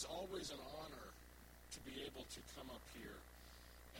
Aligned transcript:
it's 0.00 0.08
always 0.08 0.48
an 0.48 0.64
honor 0.80 1.08
to 1.76 1.78
be 1.84 1.92
able 2.08 2.24
to 2.32 2.40
come 2.56 2.64
up 2.72 2.80
here 2.96 3.20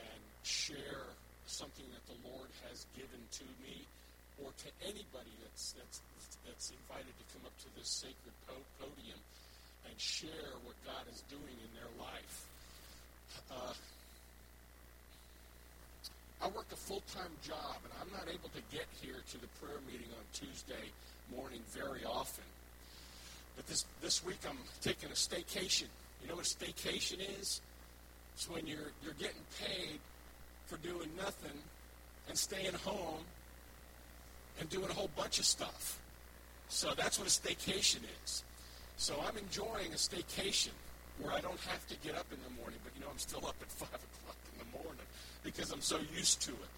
and 0.00 0.20
share 0.48 1.12
something 1.44 1.84
that 1.92 2.00
the 2.08 2.16
Lord 2.24 2.48
has 2.64 2.88
given 2.96 3.20
to 3.20 3.44
me 3.60 3.84
or 4.40 4.48
to 4.48 4.68
anybody 4.80 5.28
that's, 5.44 5.76
that's, 5.76 6.00
that's 6.48 6.72
invited 6.72 7.12
to 7.12 7.24
come 7.36 7.44
up 7.44 7.52
to 7.52 7.68
this 7.76 8.00
sacred 8.00 8.32
podium 8.80 9.20
and 9.84 9.92
share 10.00 10.56
what 10.64 10.72
God 10.88 11.04
is 11.12 11.20
doing 11.28 11.52
in 11.52 11.70
their 11.76 11.92
life. 12.00 12.36
Uh, 13.52 13.76
I 16.40 16.48
work 16.48 16.72
a 16.72 16.80
full-time 16.80 17.36
job, 17.44 17.76
and 17.84 17.92
I'm 18.00 18.08
not 18.16 18.24
able 18.24 18.48
to 18.56 18.64
get 18.72 18.88
here 19.04 19.20
to 19.20 19.36
the 19.36 19.52
prayer 19.60 19.84
meeting 19.84 20.08
on 20.16 20.24
Tuesday 20.32 20.96
morning 21.28 21.60
very 21.76 22.08
often. 22.08 22.48
But 23.60 23.66
this, 23.66 23.84
this 24.00 24.24
week 24.24 24.38
I'm 24.48 24.56
taking 24.80 25.10
a 25.10 25.12
staycation. 25.12 25.84
You 26.22 26.28
know 26.30 26.36
what 26.36 26.46
a 26.46 26.48
staycation 26.48 27.18
is? 27.38 27.60
It's 28.32 28.48
when 28.48 28.66
you're, 28.66 28.90
you're 29.04 29.12
getting 29.18 29.44
paid 29.60 30.00
for 30.64 30.78
doing 30.78 31.10
nothing 31.14 31.58
and 32.26 32.38
staying 32.38 32.72
home 32.72 33.20
and 34.58 34.70
doing 34.70 34.88
a 34.88 34.94
whole 34.94 35.10
bunch 35.14 35.38
of 35.38 35.44
stuff. 35.44 36.00
So 36.70 36.94
that's 36.96 37.18
what 37.18 37.28
a 37.28 37.30
staycation 37.30 38.00
is. 38.24 38.44
So 38.96 39.16
I'm 39.28 39.36
enjoying 39.36 39.92
a 39.92 40.00
staycation 40.00 40.72
where 41.18 41.34
I 41.34 41.42
don't 41.42 41.60
have 41.60 41.86
to 41.88 41.96
get 42.02 42.16
up 42.16 42.32
in 42.32 42.38
the 42.42 42.62
morning, 42.62 42.78
but 42.82 42.94
you 42.96 43.02
know 43.02 43.10
I'm 43.12 43.18
still 43.18 43.46
up 43.46 43.56
at 43.60 43.70
5 43.72 43.88
o'clock 43.88 44.36
in 44.54 44.58
the 44.58 44.78
morning 44.82 45.04
because 45.44 45.70
I'm 45.70 45.82
so 45.82 45.98
used 46.16 46.40
to 46.42 46.52
it. 46.52 46.72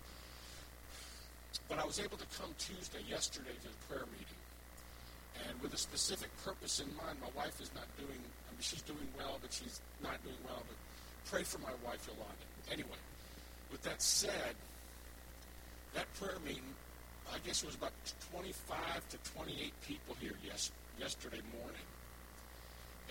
But 1.69 1.79
I 1.79 1.85
was 1.85 2.01
able 2.01 2.17
to 2.17 2.27
come 2.37 2.51
Tuesday, 2.59 3.07
yesterday, 3.09 3.55
to 3.63 3.69
the 3.69 3.87
prayer 3.87 4.07
meeting 4.19 4.32
and 5.49 5.61
with 5.61 5.75
a 5.75 5.77
specific 5.77 6.31
purpose 6.45 6.81
in 6.81 6.87
mind. 6.97 7.19
My 7.21 7.31
wife 7.37 7.61
is 7.61 7.71
not 7.75 7.87
doing, 7.97 8.19
I 8.19 8.51
mean, 8.53 8.61
she's 8.61 8.83
doing 8.83 9.09
well, 9.17 9.39
but 9.41 9.53
she's 9.53 9.81
not 10.03 10.23
doing 10.23 10.37
well. 10.45 10.63
But 10.67 10.77
pray 11.31 11.43
for 11.43 11.59
my 11.59 11.73
wife, 11.85 12.07
Yolanda. 12.07 12.47
Anyway, 12.71 13.01
with 13.71 13.83
that 13.83 14.03
said, 14.03 14.55
that 15.95 16.13
prayer 16.15 16.39
meeting, 16.45 16.63
I 17.33 17.39
guess 17.47 17.63
it 17.63 17.67
was 17.67 17.75
about 17.75 17.93
25 18.33 19.09
to 19.11 19.17
28 19.35 19.73
people 19.87 20.17
here 20.21 20.35
yes, 20.45 20.71
yesterday 20.99 21.41
morning. 21.61 21.87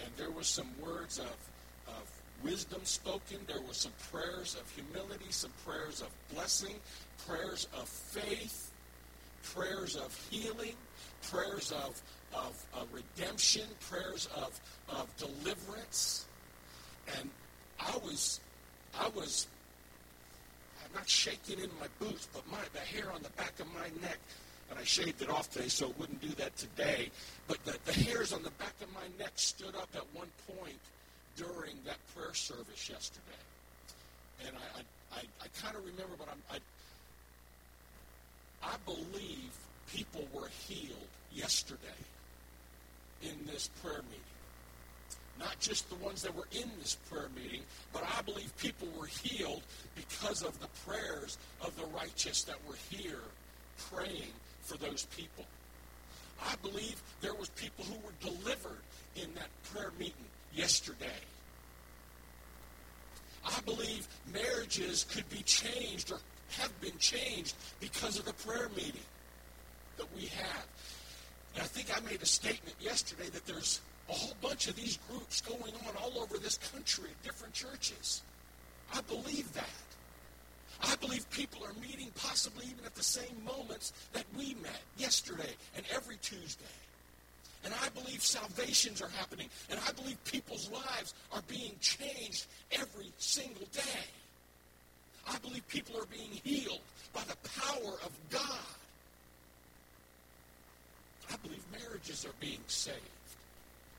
And 0.03 0.12
there 0.18 0.31
was 0.31 0.48
some 0.48 0.70
words 0.81 1.20
of, 1.20 1.36
of 1.88 2.12
wisdom 2.44 2.81
spoken. 2.84 3.38
There 3.48 3.62
were 3.62 3.74
some 3.74 3.92
prayers 4.12 4.56
of 4.59 4.70
humility, 4.72 5.30
some 5.30 5.52
prayers 5.66 6.02
of 6.02 6.09
blessing, 6.34 6.76
prayers 7.28 7.68
of 7.74 7.88
faith, 7.88 8.71
prayers 9.44 9.95
of 9.95 10.16
healing, 10.30 10.75
prayers 11.30 11.72
of, 11.72 12.02
of, 12.34 12.66
of 12.73 12.88
redemption, 12.94 13.64
prayers 13.89 14.28
of, 14.36 14.59
of 14.89 15.08
deliverance. 15.17 16.25
And 17.17 17.30
I 17.80 17.97
was, 17.97 18.39
I 19.00 19.09
was, 19.09 19.47
I'm 20.84 20.94
not 20.94 21.09
shaking 21.09 21.59
in 21.59 21.69
my 21.80 21.88
boots, 22.00 22.28
but 22.34 22.50
my, 22.52 22.59
the 22.73 22.80
hair 22.80 23.12
on 23.12 23.22
the 23.22 23.30
back 23.31 23.59
of 23.59 23.67
my 23.73 23.88
neck, 24.02 24.19
and 24.69 24.80
I 24.80 24.84
shaved 24.84 25.22
it 25.22 25.30
off 25.30 25.50
today 25.52 25.67
so 25.67 25.89
it 25.89 26.00
wouldn't 26.00 26.22
do 26.22 26.30
that 26.30 26.56
today, 26.58 27.09
but 27.47 27.64
the, 27.66 27.78
the 27.86 27.94
hairs 27.94 28.34
on 28.34 28.44
the 28.44 28.52
back 28.52 28.73
of 28.81 28.94
my 28.94 29.08
neck 29.19 29.34
stood 29.36 29.75
up 29.75 29.89
at 29.95 30.03
one 30.14 30.30
point 30.47 30.80
during 31.36 31.75
that 31.86 31.97
prayer 32.16 32.34
service 32.34 32.89
yesterday. 32.89 33.22
And 34.47 34.56
I, 34.56 34.80
I, 34.80 35.19
I, 35.19 35.23
I 35.44 35.47
kind 35.62 35.75
of 35.75 35.84
remember, 35.86 36.16
but 36.17 36.28
I'm, 36.30 36.42
I, 36.50 36.59
I 38.64 38.76
believe 38.86 39.52
people 39.94 40.28
were 40.34 40.50
healed 40.67 41.08
yesterday 41.34 41.80
in 43.22 43.45
this 43.45 43.70
prayer 43.84 44.02
meeting. 44.03 44.20
Not 45.40 45.59
just 45.59 45.90
the 45.90 45.95
ones 45.95 46.22
that 46.22 46.36
were 46.36 46.48
in 46.52 46.70
this 46.80 46.95
prayer 47.09 47.30
meeting, 47.36 47.62
but 47.94 48.03
I 48.03 48.22
believe 48.22 48.56
people 48.58 48.88
were 49.00 49.08
healed 49.08 49.64
because 49.95 50.44
of 50.44 50.59
the 50.59 50.68
prayers 50.86 51.38
of 51.62 51.76
the 51.78 51.86
righteous 51.88 52.44
that 52.44 52.58
were 52.68 52.78
here 52.90 53.24
praying 53.91 54.34
for 54.62 54.78
those 54.78 55.06
people. 55.16 55.46
I 56.44 56.56
believe 56.62 57.02
there 57.22 57.34
was 57.34 57.50
people 57.50 57.86
who 57.86 57.96
were 58.06 58.13
delivered 58.19 58.81
in 59.16 59.34
that 59.36 59.50
prayer 59.74 59.91
meeting 59.97 60.25
yesterday. 60.53 61.07
I 63.46 63.59
believe 63.62 64.07
marriages 64.31 65.06
could 65.12 65.28
be 65.30 65.41
changed 65.44 66.12
or 66.12 66.19
have 66.51 66.79
been 66.81 66.97
changed 67.00 67.56
because 67.79 68.19
of 68.19 68.25
the 68.25 68.34
prayer 68.34 68.69
meeting 68.75 69.06
that 69.97 70.07
we 70.16 70.25
have. 70.25 70.67
And 71.56 71.63
I 71.63 71.67
think 71.67 71.95
I 71.95 72.00
made 72.09 72.22
a 72.22 72.25
statement 72.25 72.75
yesterday 72.79 73.29
that 73.29 73.45
there's 73.45 73.81
a 74.09 74.13
whole 74.13 74.35
bunch 74.41 74.67
of 74.67 74.75
these 74.75 74.97
groups 75.09 75.41
going 75.41 75.73
on 75.88 75.95
all 76.01 76.22
over 76.22 76.38
this 76.38 76.57
country 76.57 77.09
at 77.09 77.23
different 77.23 77.53
churches. 77.53 78.22
I 78.94 79.01
believe 79.01 79.51
that. 79.53 79.66
I 80.84 80.95
believe 80.95 81.29
people 81.29 81.63
are 81.63 81.73
meeting 81.81 82.09
possibly 82.16 82.66
even 82.66 82.85
at 82.85 82.95
the 82.95 83.03
same 83.03 83.44
moments 83.45 83.94
that 84.13 84.25
we 84.38 84.56
met 84.56 84.81
yesterday 84.97 85.53
and 85.75 85.85
every 85.94 86.18
Tuesday. 86.18 86.66
And 87.63 87.73
I 87.83 87.89
believe 87.89 88.23
salvations 88.23 89.01
are 89.01 89.09
happening. 89.09 89.47
And 89.69 89.79
I 89.88 89.91
believe 89.91 90.23
people's 90.25 90.69
lives 90.72 91.13
are 91.31 91.44
being 91.47 91.75
changed 91.79 92.47
every 92.72 93.12
single 93.18 93.68
day. 93.72 94.07
I 95.28 95.38
believe 95.40 95.68
people 95.68 95.98
are 96.00 96.06
being 96.06 96.32
healed 96.44 96.82
by 97.14 97.22
the 97.22 97.36
power 97.62 97.94
of 98.04 98.12
God. 98.30 98.42
I 101.32 101.36
believe 101.38 101.64
marriages 101.72 102.26
are 102.26 102.36
being 102.40 102.59
saved 102.68 102.98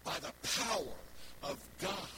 by 0.04 0.16
the 0.20 0.32
power 0.60 0.94
of 1.42 1.58
God. 1.80 2.08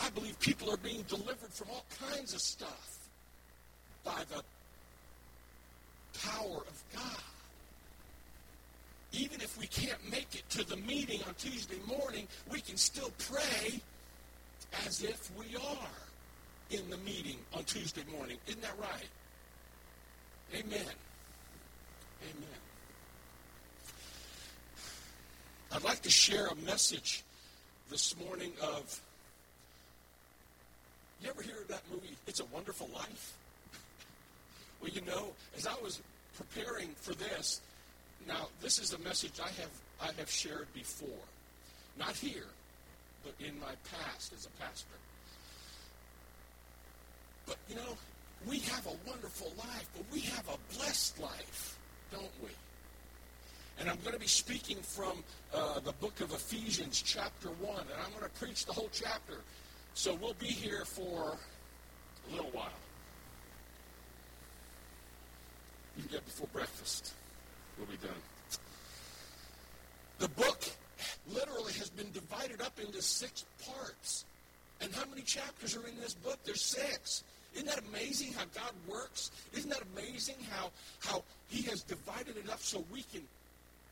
I 0.00 0.10
believe 0.10 0.38
people 0.40 0.70
are 0.72 0.76
being 0.76 1.02
delivered 1.02 1.52
from 1.52 1.68
all 1.70 1.84
kinds 2.10 2.34
of 2.34 2.40
stuff 2.40 2.98
by 4.04 4.22
the 4.28 4.42
power 6.20 6.56
of 6.56 6.84
God. 6.92 7.22
Even 9.12 9.40
if 9.40 9.56
we 9.58 9.66
can't 9.68 10.10
make 10.10 10.34
it 10.34 10.48
to 10.50 10.64
the 10.64 10.76
meeting 10.76 11.20
on 11.28 11.34
Tuesday 11.34 11.78
morning, 11.86 12.26
we 12.50 12.60
can 12.60 12.76
still 12.76 13.12
pray 13.30 13.80
as 14.84 15.04
if 15.04 15.30
we 15.38 15.54
are 15.56 16.03
in 16.70 16.88
the 16.90 16.96
meeting 16.98 17.36
on 17.54 17.64
Tuesday 17.64 18.02
morning. 18.16 18.38
Isn't 18.46 18.62
that 18.62 18.78
right? 18.80 19.08
Amen. 20.54 20.94
Amen. 22.22 22.60
I'd 25.72 25.84
like 25.84 26.02
to 26.02 26.10
share 26.10 26.46
a 26.46 26.54
message 26.56 27.24
this 27.90 28.16
morning 28.18 28.52
of. 28.62 29.00
You 31.22 31.30
ever 31.30 31.42
hear 31.42 31.56
of 31.56 31.68
that 31.68 31.82
movie, 31.90 32.16
It's 32.26 32.40
a 32.40 32.44
Wonderful 32.46 32.88
Life? 32.94 33.34
well, 34.80 34.90
you 34.90 35.00
know, 35.02 35.32
as 35.56 35.66
I 35.66 35.74
was 35.82 36.00
preparing 36.36 36.90
for 36.96 37.14
this, 37.14 37.60
now 38.26 38.48
this 38.60 38.78
is 38.78 38.92
a 38.92 38.98
message 38.98 39.40
I 39.42 39.48
have 39.60 39.70
I 40.00 40.10
have 40.18 40.30
shared 40.30 40.72
before. 40.74 41.08
Not 41.98 42.16
here, 42.16 42.46
but 43.22 43.34
in 43.44 43.58
my 43.60 43.74
past 43.90 44.32
as 44.32 44.46
a 44.46 44.62
pastor. 44.62 44.94
But 47.46 47.56
you 47.68 47.76
know, 47.76 47.96
we 48.46 48.58
have 48.60 48.86
a 48.86 49.08
wonderful 49.08 49.52
life, 49.58 49.88
but 49.96 50.04
we 50.12 50.20
have 50.20 50.48
a 50.48 50.76
blessed 50.76 51.20
life, 51.20 51.78
don't 52.10 52.30
we? 52.42 52.50
And 53.78 53.88
I'm 53.88 53.98
going 54.00 54.12
to 54.12 54.20
be 54.20 54.26
speaking 54.26 54.76
from 54.78 55.24
uh, 55.52 55.80
the 55.80 55.92
book 55.92 56.20
of 56.20 56.32
Ephesians, 56.32 57.02
chapter 57.02 57.48
1. 57.48 57.70
And 57.70 58.00
I'm 58.04 58.10
going 58.10 58.22
to 58.22 58.38
preach 58.38 58.66
the 58.66 58.72
whole 58.72 58.88
chapter. 58.92 59.38
So 59.94 60.14
we'll 60.14 60.34
be 60.34 60.46
here 60.46 60.84
for 60.84 61.36
a 62.28 62.34
little 62.34 62.50
while. 62.52 62.68
You 65.96 66.02
can 66.02 66.12
get 66.12 66.24
before 66.24 66.48
breakfast. 66.52 67.14
We'll 67.78 67.86
be 67.86 67.96
done. 67.96 68.14
The 70.18 70.28
book 70.28 70.62
literally 71.32 71.72
has 71.74 71.90
been 71.90 72.10
divided 72.12 72.60
up 72.60 72.78
into 72.78 73.02
six 73.02 73.44
parts. 73.66 74.24
And 74.80 74.94
how 74.94 75.04
many 75.06 75.22
chapters 75.22 75.76
are 75.76 75.86
in 75.86 75.98
this 76.00 76.14
book? 76.14 76.38
There's 76.44 76.62
six. 76.62 77.24
Isn't 77.54 77.66
that 77.66 77.80
amazing 77.90 78.32
how 78.32 78.44
God 78.54 78.72
works? 78.88 79.30
Isn't 79.52 79.70
that 79.70 79.82
amazing 79.94 80.36
how, 80.50 80.70
how 81.00 81.22
He 81.48 81.62
has 81.62 81.82
divided 81.82 82.36
it 82.36 82.50
up 82.50 82.60
so 82.60 82.84
we 82.92 83.02
can 83.12 83.22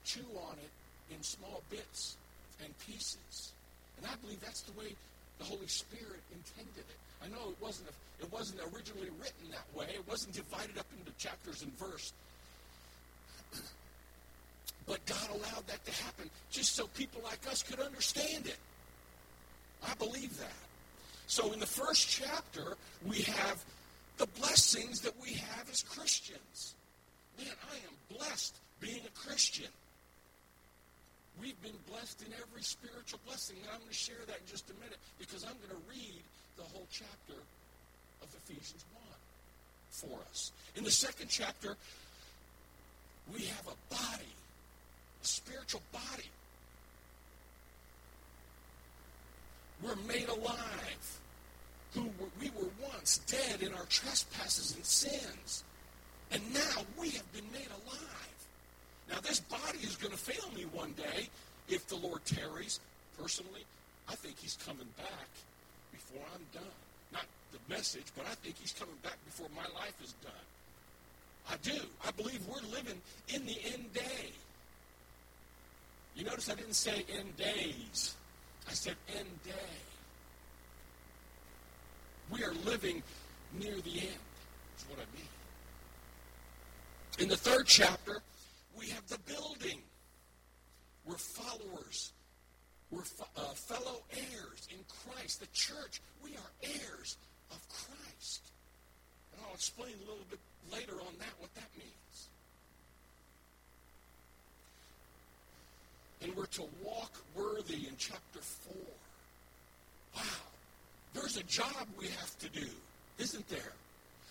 chew 0.05 0.27
on 0.49 0.55
it 0.59 1.15
in 1.15 1.23
small 1.23 1.63
bits 1.71 2.17
and 2.65 2.77
pieces. 2.79 3.53
And 3.99 4.07
I 4.07 4.15
believe 4.23 4.41
that's 4.41 4.63
the 4.63 4.79
way 4.79 4.95
the 5.39 5.45
Holy 5.45 5.67
Spirit 5.67 6.21
intended 6.33 6.85
it. 6.89 6.99
I 7.25 7.29
know 7.29 7.51
it 7.51 7.57
wasn't 7.61 7.89
a, 7.89 8.25
it 8.25 8.33
wasn't 8.33 8.61
originally 8.75 9.11
written 9.21 9.51
that 9.51 9.67
way. 9.79 9.87
It 9.95 10.07
wasn't 10.09 10.35
divided 10.35 10.79
up 10.79 10.87
into 10.99 11.13
chapters 11.19 11.63
and 11.63 11.73
verse. 11.79 12.13
but 14.87 15.05
God 15.07 15.29
allowed 15.31 15.67
that 15.69 15.85
to 15.85 15.93
happen 16.03 16.31
just 16.51 16.75
so 16.75 16.87
people 16.89 17.21
like 17.25 17.41
us 17.49 17.63
could 17.63 17.81
understand 17.81 18.47
it. 18.47 18.59
I 19.87 19.95
believe 19.95 20.37
that. 20.39 20.72
So 21.27 21.53
in 21.53 21.61
the 21.61 21.67
first 21.67 22.09
chapter, 22.09 22.77
we 23.07 23.23
have 23.23 23.65
the 24.19 24.27
blessings 24.41 25.01
that 25.01 25.15
we 25.23 25.33
have 25.33 25.69
as 25.71 25.83
Christians. 25.83 26.75
Man, 27.39 27.49
I 27.49 27.77
am 27.77 28.19
blessed 28.19 28.55
being 28.81 29.01
a 29.07 29.19
Christian. 29.19 29.71
We've 31.41 31.61
been 31.63 31.79
blessed 31.91 32.23
in 32.23 32.33
every 32.35 32.63
spiritual 32.63 33.21
blessing. 33.27 33.57
And 33.63 33.71
I'm 33.73 33.79
going 33.79 33.89
to 33.89 33.95
share 33.95 34.21
that 34.27 34.37
in 34.37 34.47
just 34.47 34.69
a 34.71 34.75
minute 34.75 34.99
because 35.19 35.45
I'm 35.45 35.57
going 35.59 35.71
to 35.71 35.91
read 35.91 36.23
the 36.57 36.65
whole 36.65 36.87
chapter 36.91 37.41
of 38.23 38.29
Ephesians 38.45 38.85
1 38.93 39.03
for 39.91 40.19
us. 40.31 40.53
In 40.77 40.85
the 40.85 40.91
second 40.91 41.29
chapter, 41.29 41.77
we 43.33 43.43
have 43.45 43.67
a 43.67 43.95
body, 43.95 44.33
a 45.23 45.27
spiritual 45.27 45.83
body. 45.93 46.29
We're 49.83 49.97
made 50.07 50.29
alive. 50.29 51.21
Who 51.95 52.03
were, 52.19 52.29
we 52.41 52.51
were 52.51 52.71
once 52.83 53.19
dead 53.27 53.63
in 53.63 53.75
our 53.75 53.85
trespasses 53.87 54.75
and 54.75 54.85
sins. 54.85 55.65
And 56.31 56.43
now 56.55 56.85
we 56.99 57.11
have 57.11 57.31
been 57.33 57.51
made 57.53 57.69
alive. 57.85 58.33
Now, 59.11 59.19
this 59.21 59.41
body 59.41 59.79
is 59.83 59.97
going 59.97 60.13
to 60.13 60.19
fail 60.19 60.51
me 60.57 60.65
one 60.73 60.93
day 60.93 61.29
if 61.69 61.87
the 61.89 61.97
Lord 61.97 62.25
tarries. 62.25 62.81
Personally, 63.21 63.65
I 64.09 64.15
think 64.15 64.39
he's 64.39 64.57
coming 64.65 64.89
back 64.97 65.29
before 65.93 66.23
I'm 66.35 66.45
done. 66.55 66.73
Not 67.13 67.27
the 67.53 67.59
message, 67.69 68.07
but 68.17 68.25
I 68.27 68.35
think 68.37 68.57
he's 68.59 68.73
coming 68.73 68.95
back 69.03 69.19
before 69.27 69.49
my 69.55 69.67
life 69.79 69.95
is 70.03 70.15
done. 70.23 70.33
I 71.51 71.57
do. 71.63 71.79
I 72.07 72.11
believe 72.13 72.41
we're 72.47 72.71
living 72.75 73.01
in 73.35 73.45
the 73.45 73.59
end 73.73 73.93
day. 73.93 74.33
You 76.15 76.25
notice 76.25 76.49
I 76.49 76.55
didn't 76.55 76.75
say 76.75 77.05
end 77.19 77.37
days. 77.37 78.15
I 78.69 78.73
said 78.73 78.95
end 79.17 79.29
day. 79.45 79.53
We 82.31 82.45
are 82.45 82.55
living 82.65 83.03
near 83.59 83.75
the 83.75 84.01
end, 84.01 84.25
is 84.79 84.85
what 84.89 84.99
I 84.99 85.07
mean. 85.17 85.29
In 87.19 87.29
the 87.29 87.37
third 87.37 87.67
chapter, 87.67 88.23
we 88.79 88.89
have 88.89 89.07
the 89.09 89.19
building. 89.27 89.79
We're 91.05 91.17
followers. 91.17 92.13
We're 92.91 93.03
uh, 93.37 93.53
fellow 93.55 94.03
heirs 94.13 94.69
in 94.71 94.79
Christ. 94.89 95.41
The 95.41 95.47
church, 95.53 96.01
we 96.23 96.31
are 96.31 96.51
heirs 96.63 97.17
of 97.51 97.59
Christ. 97.69 98.43
And 99.33 99.43
I'll 99.47 99.55
explain 99.55 99.95
a 100.05 100.11
little 100.11 100.27
bit 100.31 100.41
later 100.73 100.95
on 101.01 101.15
that 101.19 101.35
what 101.39 101.55
that 101.55 101.69
means. 101.77 102.02
And 106.23 106.37
we're 106.37 106.47
to 106.47 106.65
walk 106.85 107.13
worthy 107.35 107.87
in 107.87 107.95
chapter 107.99 108.41
4. 108.41 108.75
Wow. 110.17 110.23
There's 111.15 111.37
a 111.37 111.43
job 111.45 111.87
we 111.99 112.07
have 112.07 112.39
to 112.39 112.49
do, 112.49 112.69
isn't 113.19 113.49
there? 113.49 113.73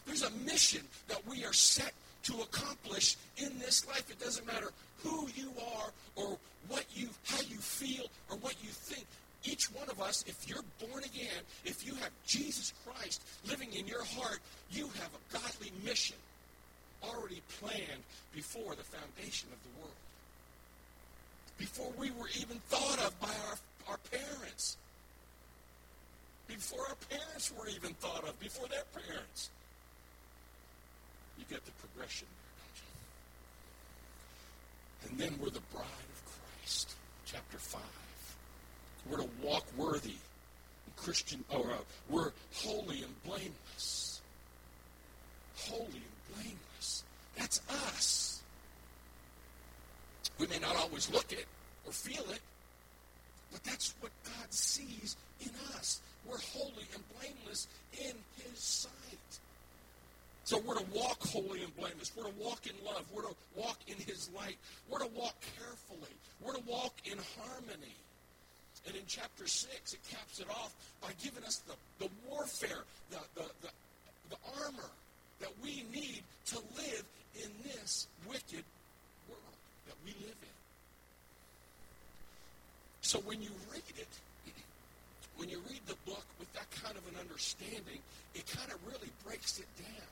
There's 0.06 0.24
a 0.24 0.32
mission 0.32 0.82
that 1.08 1.26
we 1.28 1.46
are 1.46 1.54
set 1.54 1.94
to 2.24 2.34
accomplish 2.42 3.18
in 3.38 3.58
this 3.60 3.88
life. 3.88 4.10
It 4.10 4.20
doesn't 4.20 4.46
matter 4.46 4.72
who 5.04 5.28
you 5.36 5.52
are 5.78 5.90
or 6.16 6.38
what 6.68 6.86
you 6.94 7.10
how 7.26 7.42
you 7.42 7.58
feel 7.58 8.06
or 8.30 8.38
what 8.38 8.56
you 8.64 8.70
think. 8.70 9.06
Each 9.44 9.66
one 9.74 9.90
of 9.90 10.00
us, 10.00 10.24
if 10.28 10.48
you're 10.48 10.64
born 10.80 11.04
again, 11.04 11.42
if 11.66 11.86
you 11.86 11.96
have 11.96 12.12
Jesus 12.28 12.74
Christ 12.86 13.24
living 13.50 13.74
in 13.74 13.88
your 13.88 14.04
heart, 14.04 14.40
you 14.70 14.86
have 14.86 15.10
a 15.16 15.34
godly 15.34 15.72
mission 15.84 16.18
already 17.04 17.42
planned 17.60 18.04
before 18.34 18.76
the 18.76 18.84
foundation 18.84 19.50
of 19.52 19.58
the 19.64 19.82
world. 19.82 19.96
Before 21.62 21.92
we 21.96 22.10
were 22.10 22.28
even 22.40 22.58
thought 22.70 22.98
of 23.06 23.20
by 23.20 23.28
our, 23.28 23.92
our 23.92 24.00
parents. 24.10 24.78
Before 26.48 26.80
our 26.90 26.96
parents 27.08 27.54
were 27.56 27.70
even 27.70 27.94
thought 27.94 28.28
of, 28.28 28.40
before 28.40 28.68
their 28.68 28.84
parents. 28.96 29.52
You 31.38 31.46
get 31.52 31.64
the 31.64 31.72
progression? 31.74 32.26
And 35.08 35.20
then 35.20 35.36
we're 35.40 35.52
the 35.52 35.62
bride 35.72 35.86
of 35.86 36.24
Christ. 36.26 36.96
Chapter 37.28 37.60
5. 37.60 37.80
We're 39.08 39.18
to 39.18 39.30
walk 39.44 39.66
worthy. 39.78 40.16
Christian, 40.98 41.44
or 41.52 41.70
uh, 41.70 41.78
we're 42.10 42.32
holy 42.56 43.04
and 43.04 43.24
blameless. 43.24 44.20
Holy 45.58 45.86
and 45.86 46.36
blameless. 46.36 47.04
That's 47.38 47.62
us. 47.70 48.31
We 50.42 50.48
may 50.48 50.58
not 50.58 50.76
always 50.76 51.08
look 51.12 51.32
it 51.32 51.46
or 51.86 51.92
feel 51.92 52.24
it, 52.32 52.40
but 53.52 53.64
that's 53.64 53.94
what 54.00 54.12
God 54.24 54.52
sees 54.52 55.16
in 55.40 55.52
us. 55.78 56.02
We're 56.26 56.40
holy 56.40 56.88
and 56.96 57.04
blameless 57.14 57.68
in 57.94 58.14
His 58.38 58.58
sight. 58.58 58.90
So 60.44 60.58
we're 60.58 60.80
to 60.80 60.86
walk 60.96 61.22
holy 61.28 61.62
and 61.62 61.76
blameless. 61.78 62.12
We're 62.18 62.24
to 62.24 62.34
walk 62.40 62.66
in 62.66 62.74
love. 62.84 63.06
We're 63.14 63.22
to 63.22 63.36
walk 63.56 63.78
in 63.86 63.98
His 63.98 64.32
light. 64.36 64.58
We're 64.90 65.06
to 65.06 65.10
walk 65.16 65.36
carefully. 65.60 66.16
We're 66.44 66.56
to 66.56 66.64
walk 66.66 66.96
in 67.06 67.20
harmony. 67.38 67.96
And 68.88 68.96
in 68.96 69.04
chapter 69.06 69.46
6, 69.46 69.94
it 69.94 70.00
caps 70.10 70.40
it 70.40 70.50
off 70.50 70.74
by 71.04 71.10
giving 71.24 71.44
us 71.44 71.62
the, 71.68 71.76
the 72.04 72.10
warfare, 72.28 72.84
the, 73.12 73.20
the, 73.36 73.46
the, 73.62 73.70
the 74.32 74.38
armor 74.64 74.90
that 75.40 75.52
we 75.64 75.86
need 75.94 76.24
to 76.48 76.58
live 76.78 77.04
in 77.44 77.52
this 77.64 78.08
wicked 78.28 78.56
world 78.56 78.81
that 79.88 79.96
we 80.06 80.12
live 80.12 80.38
in. 80.42 80.58
So 83.02 83.20
when 83.20 83.42
you 83.42 83.50
read 83.72 83.84
it, 83.98 84.08
when 85.38 85.50
you 85.50 85.60
read 85.70 85.82
the 85.88 85.96
book 86.06 86.26
with 86.40 86.52
that 86.54 86.70
kind 86.84 86.96
of 86.98 87.04
an 87.14 87.20
understanding, 87.20 88.00
it 88.36 88.46
kind 88.48 88.72
of 88.72 88.78
really 88.86 89.10
breaks 89.26 89.60
it 89.60 89.68
down. 89.78 90.12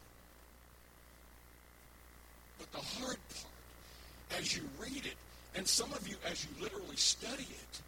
But 2.58 2.72
the 2.72 2.80
hard 2.80 3.18
part, 3.30 4.40
as 4.40 4.56
you 4.56 4.64
read 4.80 5.06
it, 5.06 5.16
and 5.56 5.68
some 5.68 5.92
of 5.94 6.08
you 6.08 6.16
as 6.30 6.46
you 6.46 6.64
literally 6.64 6.96
study 6.96 7.48
it, 7.48 7.82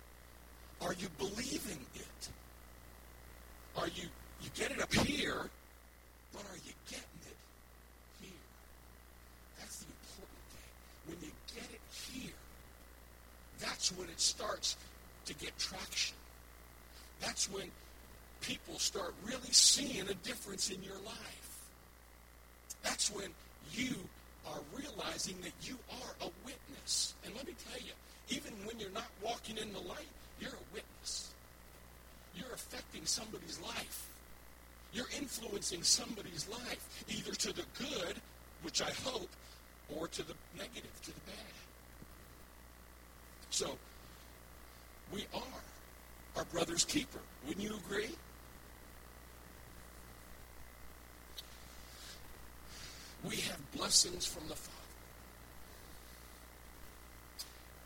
are 0.81 0.93
you 0.93 1.07
believing 1.17 1.85
it? 1.95 2.29
Are 3.77 3.87
you 3.87 4.07
you 4.41 4.49
get 4.55 4.71
it 4.71 4.81
up 4.81 4.93
here, 4.93 5.49
but 6.33 6.41
are 6.41 6.57
you 6.65 6.73
getting 6.89 7.21
it 7.27 7.37
here? 8.21 8.31
That's 9.59 9.79
the 9.79 9.85
important 9.85 10.41
thing. 10.49 10.71
When 11.07 11.17
you 11.21 11.31
get 11.53 11.69
it 11.71 11.81
here, 12.11 12.33
that's 13.61 13.91
when 13.91 14.09
it 14.09 14.19
starts 14.19 14.75
to 15.25 15.33
get 15.35 15.57
traction. 15.57 16.15
That's 17.21 17.49
when 17.49 17.69
people 18.41 18.79
start 18.79 19.13
really 19.23 19.51
seeing 19.51 20.09
a 20.09 20.13
difference 20.15 20.71
in 20.71 20.81
your 20.83 20.97
life. 21.05 21.59
That's 22.83 23.11
when 23.11 23.29
you 23.71 23.95
are 24.47 24.59
realizing 24.75 25.35
that 25.41 25.53
you 25.61 25.77
are 25.91 26.27
a 26.27 26.29
witness. 26.45 27.13
And 27.23 27.35
let 27.35 27.45
me 27.45 27.53
tell 27.69 27.79
you, 27.79 27.93
even 28.29 28.53
when 28.65 28.79
you're 28.79 28.89
not 28.89 29.07
walking 29.23 29.57
in 29.57 29.71
the 29.73 29.79
light, 29.79 30.09
you're 30.39 30.49
a 30.49 30.73
witness. 30.73 31.31
You're 32.35 32.53
affecting 32.53 33.05
somebody's 33.05 33.59
life. 33.61 34.07
You're 34.93 35.09
influencing 35.17 35.83
somebody's 35.83 36.49
life, 36.49 37.05
either 37.07 37.33
to 37.33 37.53
the 37.53 37.63
good, 37.77 38.15
which 38.63 38.81
I 38.81 38.91
hope, 39.05 39.29
or 39.95 40.07
to 40.07 40.23
the 40.23 40.33
negative, 40.57 41.01
to 41.03 41.11
the 41.11 41.19
bad. 41.27 41.60
So, 43.51 43.77
we 45.13 45.25
are 45.33 45.41
our 46.37 46.45
brother's 46.45 46.85
keeper. 46.85 47.19
Wouldn't 47.45 47.63
you 47.63 47.75
agree? 47.85 48.09
We 53.25 53.35
have 53.35 53.59
blessings 53.73 54.25
from 54.25 54.47
the 54.47 54.55
Father. 54.55 54.77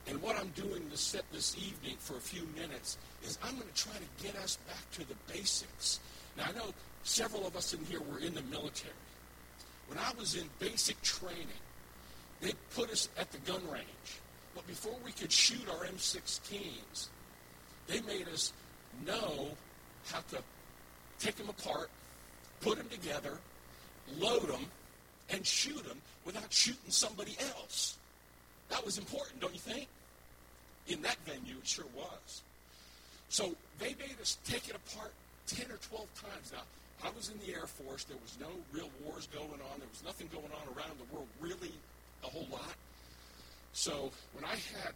And 0.07 0.21
what 0.21 0.37
I'm 0.37 0.49
doing 0.49 0.87
to 0.91 0.97
set 0.97 1.23
this 1.33 1.57
evening 1.57 1.97
for 1.97 2.15
a 2.15 2.21
few 2.21 2.47
minutes 2.55 2.99
is 3.23 3.39
I'm 3.43 3.55
going 3.55 3.67
to 3.67 3.73
try 3.73 3.93
to 3.93 4.23
get 4.23 4.35
us 4.35 4.59
back 4.67 4.91
to 4.91 5.07
the 5.07 5.15
basics. 5.33 5.99
Now, 6.37 6.43
I 6.47 6.51
know 6.51 6.73
several 7.03 7.47
of 7.47 7.57
us 7.57 7.73
in 7.73 7.83
here 7.85 8.01
were 8.01 8.19
in 8.19 8.35
the 8.35 8.43
military. 8.43 8.93
When 9.87 9.97
I 9.97 10.11
was 10.17 10.35
in 10.35 10.47
basic 10.59 11.01
training, 11.01 11.47
they 12.39 12.51
put 12.75 12.91
us 12.91 13.09
at 13.17 13.31
the 13.31 13.39
gun 13.39 13.67
range. 13.67 14.21
But 14.55 14.65
before 14.67 14.95
we 15.03 15.11
could 15.11 15.31
shoot 15.31 15.67
our 15.69 15.85
M16s, 15.85 17.09
they 17.87 18.01
made 18.01 18.27
us 18.29 18.53
know 19.05 19.49
how 20.07 20.19
to 20.31 20.41
take 21.19 21.35
them 21.35 21.49
apart, 21.49 21.89
put 22.61 22.77
them 22.77 22.87
together, 22.89 23.37
load 24.17 24.47
them, 24.47 24.65
and 25.29 25.45
shoot 25.45 25.83
them 25.85 26.01
without 26.23 26.51
shooting 26.51 26.89
somebody 26.89 27.35
else. 27.57 27.97
That 28.69 28.83
was 28.83 28.97
important, 28.97 29.41
don't 29.41 29.53
you 29.53 29.59
think? 29.59 29.87
In 30.87 31.01
that 31.01 31.17
venue, 31.25 31.57
it 31.57 31.67
sure 31.67 31.85
was. 31.95 32.41
So 33.29 33.55
they 33.79 33.95
made 33.99 34.15
us 34.21 34.37
take 34.45 34.69
it 34.69 34.75
apart 34.75 35.11
10 35.47 35.65
or 35.65 35.77
12 35.77 36.07
times. 36.21 36.51
Now, 36.53 36.61
I 37.03 37.11
was 37.15 37.29
in 37.29 37.37
the 37.45 37.53
Air 37.53 37.67
Force. 37.67 38.05
There 38.05 38.17
was 38.21 38.37
no 38.39 38.47
real 38.71 38.89
wars 39.03 39.27
going 39.33 39.61
on. 39.61 39.79
There 39.79 39.89
was 39.91 40.03
nothing 40.05 40.29
going 40.31 40.45
on 40.45 40.77
around 40.77 40.97
the 40.97 41.13
world, 41.13 41.27
really, 41.41 41.73
a 42.23 42.27
whole 42.27 42.47
lot. 42.51 42.75
So 43.75 44.09
when 44.31 44.45
I 44.45 44.55
had 44.55 44.95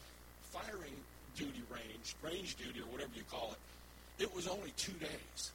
firing 0.56 0.96
duty 1.36 1.62
range, 1.70 2.16
range 2.24 2.56
duty, 2.56 2.80
or 2.80 2.88
whatever 2.88 3.12
you 3.14 3.24
call 3.30 3.52
it, 3.52 4.24
it 4.24 4.34
was 4.34 4.48
only 4.48 4.72
two 4.78 4.94
days. 4.94 5.52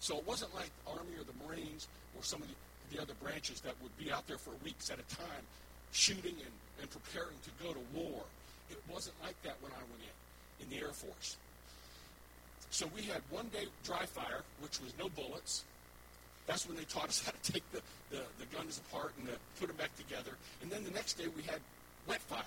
So 0.00 0.18
it 0.18 0.26
wasn't 0.26 0.52
like 0.52 0.70
the 0.84 0.90
Army 0.90 1.14
or 1.16 1.22
the 1.22 1.38
Marines 1.46 1.86
or 2.16 2.24
some 2.24 2.42
of 2.42 2.48
the, 2.48 2.96
the 2.96 3.00
other 3.00 3.14
branches 3.22 3.60
that 3.60 3.74
would 3.80 3.96
be 3.96 4.10
out 4.10 4.26
there 4.26 4.38
for 4.38 4.50
weeks 4.64 4.90
at 4.90 4.98
a 4.98 5.14
time 5.14 5.46
shooting 5.92 6.34
and, 6.34 6.54
and 6.80 6.90
preparing 6.90 7.38
to 7.44 7.64
go 7.64 7.72
to 7.72 7.80
war. 7.94 8.24
It 8.70 8.82
wasn't 8.92 9.14
like 9.22 9.40
that 9.44 9.54
when 9.60 9.70
I 9.70 9.82
went 9.86 10.02
in, 10.02 10.66
in 10.66 10.70
the 10.76 10.84
Air 10.84 10.92
Force. 10.92 11.36
So 12.70 12.88
we 12.96 13.02
had 13.02 13.22
one 13.30 13.46
day 13.52 13.66
dry 13.84 14.04
fire, 14.04 14.42
which 14.60 14.80
was 14.80 14.92
no 14.98 15.08
bullets. 15.10 15.62
That's 16.48 16.66
when 16.66 16.76
they 16.76 16.84
taught 16.84 17.08
us 17.08 17.22
how 17.24 17.30
to 17.30 17.52
take 17.52 17.62
the, 17.70 17.82
the, 18.10 18.22
the 18.40 18.46
guns 18.46 18.80
apart 18.90 19.12
and 19.20 19.28
put 19.60 19.68
them 19.68 19.76
back 19.76 19.94
together. 19.96 20.32
And 20.60 20.72
then 20.72 20.82
the 20.82 20.90
next 20.90 21.14
day 21.14 21.28
we 21.36 21.42
had 21.42 21.60
wet 22.06 22.20
fire, 22.22 22.42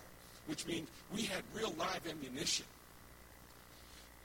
which 0.47 0.65
means 0.65 0.87
we 1.13 1.23
had 1.23 1.43
real 1.53 1.73
live 1.77 2.01
ammunition. 2.09 2.65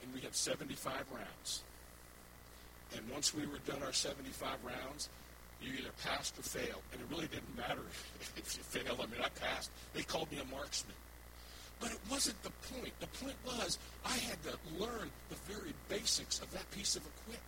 And 0.03 0.13
we 0.13 0.21
had 0.21 0.35
75 0.35 1.05
rounds. 1.13 1.63
And 2.95 3.07
once 3.09 3.33
we 3.33 3.45
were 3.45 3.59
done 3.65 3.81
our 3.83 3.93
75 3.93 4.57
rounds, 4.63 5.09
you 5.61 5.73
either 5.73 5.91
passed 6.03 6.37
or 6.39 6.41
failed. 6.41 6.81
And 6.91 7.01
it 7.01 7.07
really 7.09 7.27
didn't 7.27 7.55
matter 7.55 7.81
if 8.35 8.57
you 8.57 8.63
failed. 8.63 8.99
I 8.99 9.05
mean, 9.05 9.21
I 9.23 9.29
passed. 9.29 9.69
They 9.93 10.03
called 10.03 10.31
me 10.31 10.39
a 10.39 10.55
marksman. 10.55 10.95
But 11.79 11.91
it 11.91 11.99
wasn't 12.09 12.41
the 12.43 12.51
point. 12.73 12.93
The 12.99 13.07
point 13.23 13.37
was 13.45 13.79
I 14.05 14.13
had 14.13 14.37
to 14.43 14.57
learn 14.77 15.09
the 15.29 15.35
very 15.51 15.73
basics 15.89 16.39
of 16.39 16.51
that 16.51 16.69
piece 16.71 16.95
of 16.95 17.01
equipment. 17.01 17.41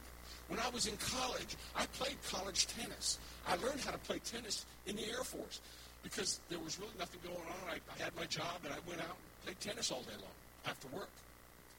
When 0.47 0.59
I 0.59 0.69
was 0.69 0.87
in 0.87 0.97
college, 0.97 1.55
I 1.75 1.85
played 1.97 2.17
college 2.29 2.67
tennis. 2.67 3.19
I 3.47 3.55
learned 3.57 3.81
how 3.81 3.91
to 3.91 3.97
play 3.99 4.19
tennis 4.19 4.65
in 4.87 4.95
the 4.95 5.05
Air 5.05 5.23
Force 5.23 5.61
because 6.03 6.39
there 6.49 6.59
was 6.59 6.77
really 6.79 6.93
nothing 6.99 7.21
going 7.23 7.47
on. 7.47 7.63
I, 7.71 7.79
I 7.79 8.03
had 8.03 8.15
my 8.15 8.25
job 8.25 8.59
and 8.63 8.73
I 8.73 8.77
went 8.87 9.01
out 9.01 9.15
and 9.15 9.43
played 9.43 9.59
tennis 9.59 9.91
all 9.91 10.01
day 10.03 10.15
long 10.19 10.37
after 10.67 10.87
work. 10.89 11.09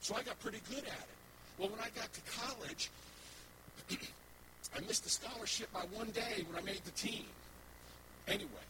So 0.01 0.15
I 0.17 0.23
got 0.23 0.41
pretty 0.41 0.61
good 0.69 0.85
at 0.85 1.05
it. 1.05 1.15
Well, 1.59 1.69
when 1.69 1.81
I 1.81 1.89
got 1.95 2.13
to 2.13 2.21
college, 2.41 2.91
I 4.77 4.81
missed 4.81 5.05
the 5.05 5.11
scholarship 5.11 5.73
by 5.73 5.85
one 5.93 6.11
day 6.11 6.45
when 6.49 6.61
I 6.61 6.65
made 6.65 6.83
the 6.85 6.91
team. 6.93 7.25
Anyway, 8.27 8.67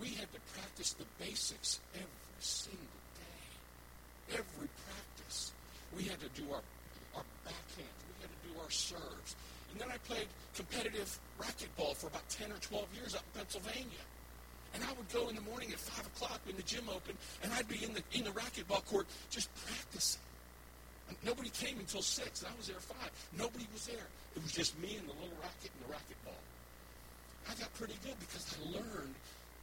we 0.00 0.08
had 0.08 0.32
to 0.32 0.40
practice 0.56 0.94
the 0.94 1.04
basics 1.18 1.80
every 1.94 2.40
single 2.40 2.80
day. 3.16 4.38
Every 4.40 4.68
practice. 4.88 5.52
We 5.96 6.04
had 6.04 6.18
to 6.20 6.28
do 6.34 6.50
our, 6.50 6.62
our 7.14 7.24
backhand. 7.44 7.96
We 8.08 8.22
had 8.22 8.30
to 8.30 8.48
do 8.48 8.60
our 8.60 8.70
serves. 8.70 9.36
And 9.72 9.80
then 9.80 9.88
I 9.92 9.98
played 9.98 10.26
competitive 10.54 11.18
racquetball 11.38 11.96
for 11.96 12.08
about 12.08 12.28
10 12.30 12.50
or 12.50 12.58
12 12.60 12.86
years 12.94 13.14
up 13.14 13.22
in 13.34 13.40
Pennsylvania. 13.40 14.04
And 14.74 14.84
I 14.84 14.92
would 14.92 15.08
go 15.12 15.28
in 15.28 15.34
the 15.34 15.42
morning 15.42 15.72
at 15.72 15.80
5 15.80 16.06
o'clock 16.06 16.40
when 16.46 16.56
the 16.56 16.62
gym 16.62 16.84
opened, 16.88 17.18
and 17.42 17.52
I'd 17.52 17.68
be 17.68 17.82
in 17.84 17.92
the, 17.94 18.02
in 18.12 18.24
the 18.24 18.30
racquetball 18.30 18.84
court 18.86 19.06
just 19.30 19.48
practicing. 19.66 20.20
Nobody 21.24 21.50
came 21.50 21.78
until 21.78 22.02
6, 22.02 22.42
and 22.42 22.48
I 22.52 22.56
was 22.56 22.68
there 22.68 22.76
at 22.76 22.82
5. 22.82 22.96
Nobody 23.36 23.66
was 23.72 23.86
there. 23.86 24.06
It 24.36 24.42
was 24.42 24.52
just 24.52 24.78
me 24.78 24.96
and 24.98 25.08
the 25.08 25.12
little 25.14 25.36
racket 25.42 25.70
and 25.74 25.82
the 25.88 25.92
racquetball. 25.92 26.38
I 27.50 27.54
got 27.58 27.74
pretty 27.74 27.98
good 28.04 28.14
because 28.20 28.46
I 28.54 28.78
learned 28.78 29.14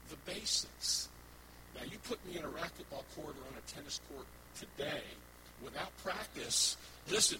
the 0.09 0.17
basics. 0.25 1.07
Now, 1.75 1.83
you 1.83 1.97
put 2.07 2.19
me 2.27 2.37
in 2.37 2.43
a 2.43 2.47
racquetball 2.47 3.03
court 3.15 3.35
or 3.35 3.47
on 3.47 3.55
a 3.57 3.71
tennis 3.71 4.01
court 4.11 4.25
today 4.59 5.03
without 5.63 5.95
practice, 6.03 6.77
listen, 7.09 7.39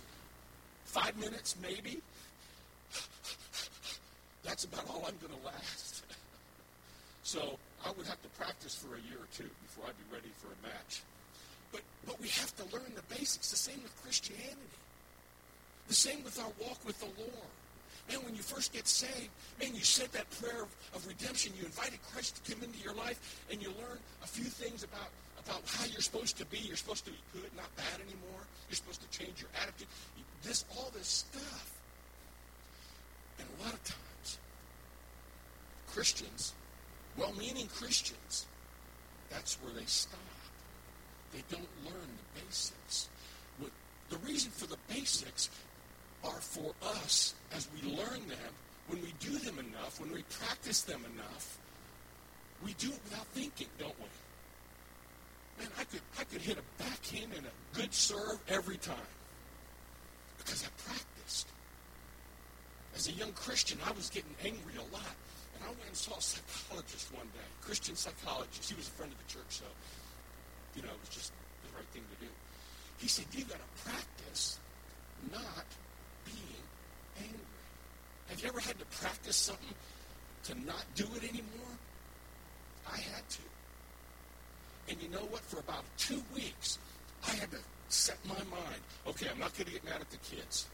five 0.86 1.18
minutes 1.18 1.56
maybe, 1.62 2.02
that's 4.44 4.64
about 4.64 4.88
all 4.90 5.04
I'm 5.08 5.18
going 5.20 5.40
to 5.40 5.46
last. 5.46 5.97
So 7.28 7.60
I 7.84 7.92
would 7.92 8.08
have 8.08 8.22
to 8.24 8.30
practice 8.40 8.74
for 8.74 8.96
a 8.96 9.04
year 9.04 9.20
or 9.20 9.28
two 9.36 9.52
before 9.68 9.84
I'd 9.84 10.00
be 10.00 10.16
ready 10.16 10.32
for 10.40 10.48
a 10.48 10.60
match. 10.64 11.04
But, 11.74 11.82
but 12.08 12.16
we 12.22 12.30
have 12.30 12.56
to 12.56 12.64
learn 12.72 12.88
the 12.96 13.04
basics. 13.14 13.52
The 13.52 13.60
same 13.60 13.84
with 13.84 13.92
Christianity. 14.02 14.80
The 15.90 15.94
same 15.94 16.24
with 16.24 16.40
our 16.40 16.48
walk 16.64 16.80
with 16.88 16.98
the 17.04 17.12
Lord. 17.20 17.52
Man, 18.08 18.24
when 18.24 18.34
you 18.34 18.42
first 18.42 18.72
get 18.72 18.88
saved, 18.88 19.28
man, 19.60 19.76
you 19.76 19.84
said 19.84 20.08
that 20.14 20.30
prayer 20.40 20.64
of, 20.64 20.72
of 20.96 21.06
redemption. 21.06 21.52
You 21.60 21.66
invited 21.66 22.00
Christ 22.14 22.40
to 22.40 22.48
come 22.48 22.64
into 22.64 22.80
your 22.80 22.96
life, 22.96 23.20
and 23.52 23.62
you 23.62 23.76
learn 23.76 24.00
a 24.24 24.28
few 24.28 24.46
things 24.46 24.88
about, 24.88 25.12
about 25.44 25.68
how 25.68 25.84
you're 25.84 26.00
supposed 26.00 26.38
to 26.38 26.46
be. 26.46 26.60
You're 26.60 26.80
supposed 26.80 27.04
to 27.06 27.12
be 27.12 27.20
good, 27.34 27.52
not 27.58 27.68
bad 27.76 28.00
anymore. 28.08 28.48
You're 28.72 28.80
supposed 28.80 29.04
to 29.04 29.12
change 29.12 29.44
your 29.44 29.52
attitude. 29.62 29.92
This, 30.44 30.64
all 30.80 30.92
this 30.96 31.28
stuff. 31.28 31.76
And 33.38 33.48
a 33.60 33.64
lot 33.68 33.74
of 33.74 33.84
times, 33.84 34.40
Christians, 35.92 36.54
well-meaning 37.18 37.68
Christians, 37.68 38.46
that's 39.30 39.56
where 39.56 39.74
they 39.74 39.86
stop. 39.86 40.20
They 41.34 41.44
don't 41.50 41.68
learn 41.84 42.10
the 42.34 42.42
basics. 42.42 43.10
The 44.10 44.18
reason 44.20 44.52
for 44.52 44.68
the 44.68 44.78
basics 44.88 45.50
are 46.24 46.40
for 46.40 46.74
us 46.82 47.36
as 47.54 47.68
we 47.74 47.90
learn 47.90 48.28
them, 48.28 48.54
when 48.88 49.02
we 49.02 49.14
do 49.20 49.38
them 49.40 49.60
enough, 49.60 50.00
when 50.00 50.12
we 50.14 50.24
practice 50.24 50.82
them 50.82 51.04
enough, 51.14 51.58
we 52.64 52.74
do 52.74 52.88
it 52.88 53.00
without 53.04 53.28
thinking, 53.28 53.68
don't 53.78 53.94
we? 54.00 55.64
Man, 55.64 55.72
I 55.78 55.84
could 55.84 56.02
I 56.20 56.24
could 56.24 56.42
hit 56.42 56.58
a 56.58 56.84
backhand 56.84 57.34
and 57.36 57.46
a 57.46 57.78
good 57.78 57.94
serve 57.94 58.40
every 58.48 58.78
time. 58.78 58.96
Because 60.38 60.64
I 60.64 60.70
practiced. 60.90 61.48
As 62.96 63.10
a 63.10 63.12
young 63.12 63.34
Christian, 63.34 63.78
I 63.86 63.92
was 63.92 64.10
getting 64.10 64.34
angry 64.46 64.74
a 64.78 64.94
lot. 64.94 65.16
And 65.58 65.66
I 65.66 65.70
went 65.74 65.90
and 65.90 65.98
saw 65.98 66.18
a 66.18 66.22
psychologist 66.22 67.10
one 67.14 67.26
day, 67.34 67.48
Christian 67.62 67.96
psychologist. 67.96 68.70
He 68.70 68.76
was 68.76 68.88
a 68.88 68.92
friend 68.92 69.12
of 69.12 69.18
the 69.18 69.34
church, 69.34 69.50
so 69.50 69.66
you 70.78 70.84
know, 70.84 70.94
it 70.94 71.02
was 71.02 71.10
just 71.10 71.34
the 71.66 71.76
right 71.76 71.88
thing 71.90 72.04
to 72.06 72.26
do. 72.26 72.32
He 73.00 73.08
said, 73.08 73.26
you've 73.34 73.50
got 73.50 73.58
to 73.58 73.90
practice 73.90 74.60
not 75.32 75.66
being 76.26 76.62
angry. 77.18 77.40
Have 78.30 78.42
you 78.42 78.50
ever 78.50 78.60
had 78.60 78.78
to 78.78 78.86
practice 78.86 79.36
something 79.36 79.74
to 80.46 80.54
not 80.66 80.86
do 80.94 81.06
it 81.16 81.24
anymore? 81.24 81.74
I 82.86 82.98
had 82.98 83.28
to. 83.28 83.42
And 84.90 85.02
you 85.02 85.10
know 85.10 85.26
what? 85.32 85.42
For 85.42 85.60
about 85.60 85.84
two 85.98 86.22
weeks, 86.34 86.78
I 87.26 87.32
had 87.32 87.52
to 87.52 87.60
set 87.90 88.18
my 88.26 88.38
mind, 88.50 88.82
okay, 89.08 89.28
I'm 89.32 89.40
not 89.40 89.54
going 89.58 89.66
to 89.66 89.74
get 89.74 89.84
mad 89.84 90.02
at 90.02 90.10
the 90.10 90.18
kids. 90.18 90.68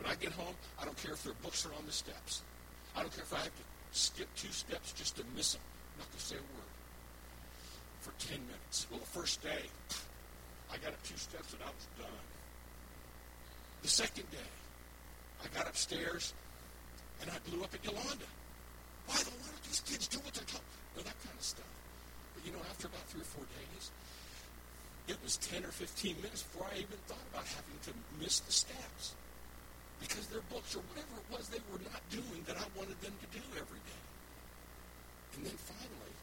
When 0.00 0.10
I 0.10 0.14
get 0.16 0.32
home, 0.32 0.54
I 0.80 0.84
don't 0.84 0.96
care 0.96 1.12
if 1.12 1.22
their 1.22 1.34
books 1.42 1.66
are 1.66 1.74
on 1.74 1.84
the 1.86 1.92
steps. 1.92 2.42
I 2.96 3.00
don't 3.00 3.12
care 3.12 3.24
if 3.24 3.32
I 3.32 3.38
have 3.38 3.46
to 3.46 3.75
skip 3.96 4.28
two 4.36 4.52
steps 4.52 4.92
just 4.92 5.16
to 5.16 5.24
miss 5.34 5.54
them. 5.54 5.62
Not 5.98 6.12
to 6.12 6.20
say 6.20 6.36
a 6.36 6.38
word 6.38 6.72
for 8.00 8.12
10 8.28 8.38
minutes. 8.46 8.86
Well, 8.90 9.00
the 9.00 9.06
first 9.06 9.42
day, 9.42 9.66
I 10.70 10.76
got 10.78 10.92
up 10.92 11.02
two 11.02 11.16
steps 11.16 11.52
and 11.52 11.62
I 11.62 11.66
was 11.66 11.86
done. 11.98 12.26
The 13.82 13.88
second 13.88 14.30
day, 14.30 14.50
I 15.42 15.48
got 15.56 15.66
upstairs 15.68 16.34
and 17.20 17.30
I 17.30 17.38
blew 17.48 17.64
up 17.64 17.72
at 17.74 17.84
Yolanda. 17.84 18.28
Why, 19.06 19.16
the 19.18 19.30
why 19.30 19.48
don't 19.50 19.64
these 19.64 19.80
kids 19.80 20.08
do 20.08 20.18
what 20.20 20.34
they're 20.34 20.46
told? 20.46 20.64
You 20.96 21.02
that 21.02 21.18
kind 21.24 21.36
of 21.36 21.44
stuff. 21.44 21.68
But 22.34 22.46
you 22.46 22.52
know, 22.52 22.62
after 22.70 22.88
about 22.88 23.04
three 23.08 23.22
or 23.22 23.30
four 23.32 23.44
days, 23.44 23.90
it 25.08 25.16
was 25.22 25.36
10 25.38 25.64
or 25.64 25.70
15 25.70 26.16
minutes 26.22 26.42
before 26.42 26.66
I 26.72 26.78
even 26.78 26.98
thought 27.06 27.22
about 27.32 27.46
having 27.46 27.78
to 27.86 27.92
miss 28.22 28.40
the 28.40 28.52
steps. 28.52 29.14
Because 30.00 30.26
their 30.28 30.44
books 30.52 30.76
or 30.76 30.82
whatever 30.92 31.16
it 31.16 31.28
was 31.32 31.48
they 31.48 31.62
were 31.72 31.80
not 31.88 32.02
doing 32.10 32.44
that 32.46 32.56
I 32.56 32.66
wanted 32.76 33.00
them 33.00 33.14
to 33.16 33.28
do 33.32 33.42
every 33.56 33.80
day. 33.84 34.02
And 35.36 35.46
then 35.46 35.56
finally, 35.56 36.14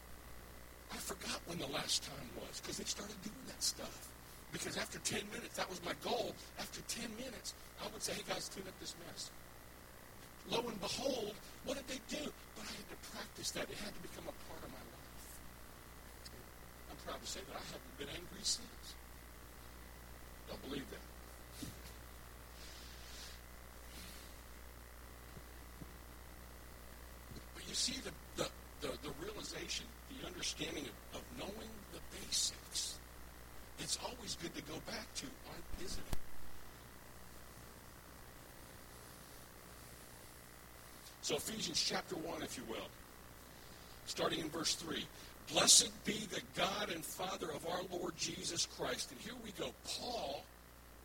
I 0.92 0.98
forgot 0.98 1.40
when 1.46 1.58
the 1.58 1.70
last 1.70 2.04
time 2.04 2.28
was 2.38 2.60
because 2.60 2.78
they 2.78 2.86
started 2.86 3.18
doing 3.22 3.44
that 3.46 3.62
stuff. 3.62 4.08
Because 4.54 4.78
after 4.78 4.98
10 5.02 5.26
minutes, 5.34 5.58
that 5.58 5.68
was 5.68 5.82
my 5.82 5.94
goal. 6.06 6.30
After 6.58 6.78
10 6.86 7.10
minutes, 7.18 7.54
I 7.82 7.90
would 7.90 8.02
say, 8.02 8.14
hey 8.14 8.22
guys, 8.26 8.50
clean 8.54 8.66
up 8.70 8.78
this 8.78 8.94
mess. 9.02 9.30
Lo 10.50 10.62
and 10.62 10.78
behold, 10.80 11.34
what 11.64 11.74
did 11.74 11.88
they 11.88 12.02
do? 12.06 12.22
But 12.54 12.66
I 12.68 12.72
had 12.78 12.86
to 12.90 12.98
practice 13.10 13.50
that. 13.58 13.66
It 13.66 13.78
had 13.82 13.90
to 13.90 14.02
become 14.06 14.30
a 14.30 14.36
part 14.46 14.62
of 14.62 14.70
my 14.70 14.84
life. 14.94 15.26
I'm 16.90 17.00
proud 17.02 17.18
to 17.18 17.26
say 17.26 17.40
that 17.50 17.56
I 17.58 17.64
haven't 17.66 17.96
been 17.98 18.12
angry 18.14 18.44
since. 18.46 18.86
Don't 20.46 20.62
believe 20.68 20.86
that. 20.90 21.13
You 27.74 27.92
see 27.92 28.00
the, 28.02 28.40
the, 28.40 28.48
the, 28.82 28.92
the 29.02 29.10
realization 29.20 29.84
the 30.20 30.26
understanding 30.28 30.84
of, 30.84 31.18
of 31.18 31.22
knowing 31.36 31.70
the 31.92 31.98
basics. 32.20 32.98
It's 33.80 33.98
always 34.04 34.36
good 34.40 34.54
to 34.54 34.62
go 34.62 34.74
back 34.86 35.12
to, 35.16 35.26
isn't 35.84 35.98
it? 35.98 36.18
So 41.22 41.34
Ephesians 41.34 41.82
chapter 41.82 42.14
1, 42.14 42.42
if 42.42 42.56
you 42.56 42.62
will, 42.70 42.86
starting 44.06 44.38
in 44.38 44.50
verse 44.50 44.76
3. 44.76 45.04
Blessed 45.52 45.90
be 46.04 46.28
the 46.30 46.42
God 46.54 46.90
and 46.92 47.04
Father 47.04 47.50
of 47.50 47.66
our 47.66 47.80
Lord 47.90 48.16
Jesus 48.16 48.68
Christ. 48.78 49.10
And 49.10 49.20
here 49.20 49.34
we 49.44 49.50
go. 49.58 49.72
Paul, 49.84 50.44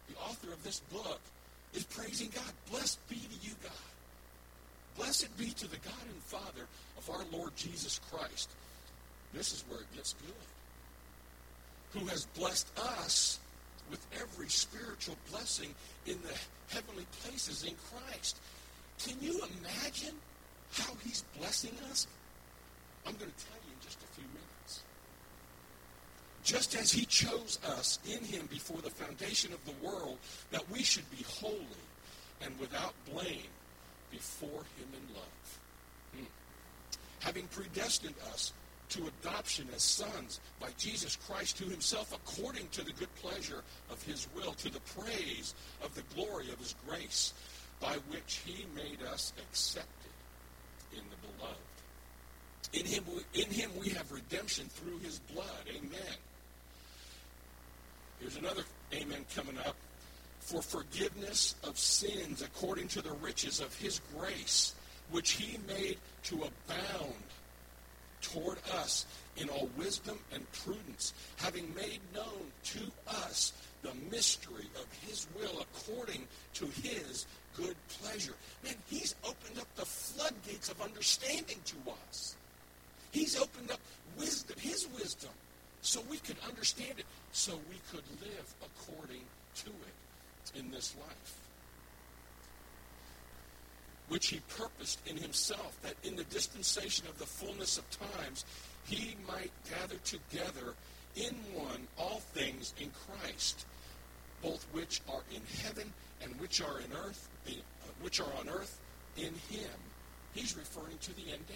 the 0.08 0.16
author 0.20 0.54
of 0.54 0.64
this 0.64 0.82
book, 0.94 1.20
is 1.74 1.84
praising 1.84 2.30
God. 2.36 2.54
Blessed 2.70 3.00
be 3.10 3.16
to 3.16 3.48
you, 3.48 3.54
God. 3.64 3.89
Blessed 5.00 5.36
be 5.38 5.50
to 5.50 5.68
the 5.68 5.78
God 5.78 6.06
and 6.08 6.22
Father 6.24 6.68
of 7.00 7.10
our 7.10 7.26
Lord 7.32 7.56
Jesus 7.56 8.00
Christ 8.12 8.50
this 9.34 9.54
is 9.54 9.64
where 9.70 9.80
it 9.80 9.96
gets 9.96 10.14
good. 10.14 12.00
Who 12.00 12.08
has 12.08 12.26
blessed 12.26 12.68
us 12.78 13.40
with 13.90 14.06
every 14.22 14.50
spiritual 14.50 15.16
blessing 15.32 15.74
in 16.06 16.18
the 16.22 16.74
heavenly 16.74 17.06
places 17.24 17.64
in 17.64 17.74
Christ. 17.92 18.38
Can 19.04 19.16
you 19.22 19.42
imagine 19.62 20.14
how 20.72 20.94
he's 21.04 21.24
blessing 21.40 21.72
us? 21.90 22.06
I'm 23.08 23.16
going 23.16 23.32
to 23.32 23.46
tell 23.46 23.58
you 23.66 23.74
in 23.74 23.84
just 23.84 23.98
a 24.04 24.08
few 24.14 24.26
minutes. 24.28 24.84
just 26.44 26.76
as 26.76 26.92
he 26.92 27.06
chose 27.06 27.60
us 27.66 28.00
in 28.08 28.24
him 28.24 28.48
before 28.52 28.82
the 28.82 28.90
foundation 28.90 29.52
of 29.54 29.60
the 29.66 29.86
world, 29.86 30.18
that 30.52 30.70
we 30.70 30.84
should 30.84 31.10
be 31.12 31.24
holy 31.28 31.66
and 32.42 32.58
without 32.60 32.94
blame 33.12 33.50
before 34.12 34.64
him 34.78 34.88
in 34.94 35.16
love. 35.16 35.60
Hmm. 36.16 36.26
Having 37.20 37.48
predestined 37.48 38.16
us 38.32 38.54
to 38.90 39.08
adoption 39.08 39.68
as 39.76 39.84
sons 39.84 40.40
by 40.60 40.70
Jesus 40.78 41.16
Christ 41.16 41.58
to 41.58 41.66
himself 41.66 42.14
according 42.14 42.68
to 42.70 42.84
the 42.84 42.92
good 42.94 43.14
pleasure 43.16 43.64
of 43.92 44.02
his 44.04 44.28
will, 44.36 44.54
to 44.54 44.70
the 44.70 44.80
praise 44.98 45.54
of 45.84 45.94
the 45.94 46.02
glory 46.16 46.52
of 46.52 46.58
his 46.58 46.76
grace, 46.88 47.34
by 47.80 47.94
which 48.10 48.42
he 48.46 48.66
made 48.76 49.02
us 49.12 49.34
accepted 49.50 50.12
in 50.92 51.04
the 51.10 51.38
beloved. 51.38 51.58
In 52.74 52.86
him, 52.86 53.04
in 53.34 53.50
him 53.52 53.72
we 53.80 53.90
have 53.90 54.12
redemption 54.12 54.66
through 54.70 55.00
his 55.00 55.20
blood. 55.34 55.46
Amen. 55.68 56.18
Here's 58.20 58.36
another 58.36 58.64
amen 58.94 59.26
coming 59.34 59.58
up. 59.60 59.76
For 60.40 60.62
forgiveness 60.62 61.56
of 61.64 61.78
sins 61.78 62.42
according 62.42 62.88
to 62.90 63.02
the 63.02 63.12
riches 63.14 63.60
of 63.60 63.76
his 63.78 64.02
grace, 64.18 64.74
which 65.12 65.32
he 65.32 65.60
made 65.68 65.98
to 66.24 66.36
abound 66.36 67.14
toward 68.22 68.58
us 68.74 69.06
in 69.38 69.50
all 69.50 69.70
wisdom 69.78 70.20
and 70.34 70.52
prudence, 70.52 71.14
having 71.38 71.74
made 71.76 72.00
known 72.14 72.52
to 72.64 72.80
us 73.08 73.54
the 73.82 73.94
mystery 74.12 74.66
of 74.76 74.86
his 75.08 75.28
will 75.38 75.62
according 75.62 76.28
to 76.54 76.66
his 76.82 77.26
good 77.56 77.76
pleasure. 78.02 78.34
Man, 78.64 78.76
he's 78.90 79.16
opened 79.24 79.60
up 79.60 79.68
the 79.76 79.86
floodgates 79.86 80.70
of 80.70 80.82
understanding 80.82 81.60
to 81.66 81.76
us. 82.10 82.36
He's 83.12 83.40
opened 83.40 83.72
up 83.72 83.80
wisdom, 84.18 84.58
his 84.60 84.88
wisdom, 84.96 85.32
so 85.82 86.02
we 86.10 86.18
could 86.18 86.38
understand 86.48 87.00
it, 87.00 87.06
so 87.32 87.54
we 87.70 87.80
could 87.92 88.04
live 88.22 88.54
according 88.62 89.22
to 89.56 89.70
it 89.70 89.99
in 90.56 90.72
this 90.72 90.96
life. 91.00 91.38
Which 94.08 94.28
he 94.28 94.42
purposed 94.58 95.00
in 95.08 95.18
himself, 95.18 95.78
that 95.84 95.96
in 96.04 96.16
the 96.16 96.24
dispensation 96.26 97.08
of 97.08 97.20
the 97.20 97.26
fullness 97.26 97.78
of 97.78 97.86
times, 97.90 98.46
he 98.86 99.16
might 99.28 99.52
gather 99.70 99.98
together 100.04 100.74
in 101.16 101.36
one 101.54 101.88
all 101.98 102.22
things 102.34 102.74
in 102.80 102.90
Christ, 103.08 103.66
both 104.42 104.66
which 104.72 105.02
are 105.10 105.22
in 105.34 105.42
heaven 105.64 105.92
and 106.22 106.40
which 106.40 106.62
are 106.62 106.80
in 106.80 106.92
earth, 106.94 107.30
uh, 107.48 107.52
which 108.02 108.20
are 108.20 108.32
on 108.40 108.50
earth 108.50 108.80
in 109.18 109.34
him. 109.50 109.70
He's 110.34 110.56
referring 110.58 110.98
to 111.00 111.16
the 111.16 111.32
end 111.32 111.48
day. 111.48 111.56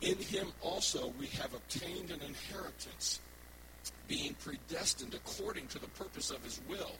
In 0.00 0.16
him 0.18 0.52
also 0.62 1.12
we 1.18 1.26
have 1.26 1.52
obtained 1.54 2.10
an 2.10 2.20
inheritance, 2.26 3.20
being 4.08 4.34
predestined 4.34 5.14
according 5.14 5.66
to 5.68 5.78
the 5.78 5.88
purpose 5.88 6.30
of 6.30 6.42
his 6.42 6.60
will, 6.68 6.92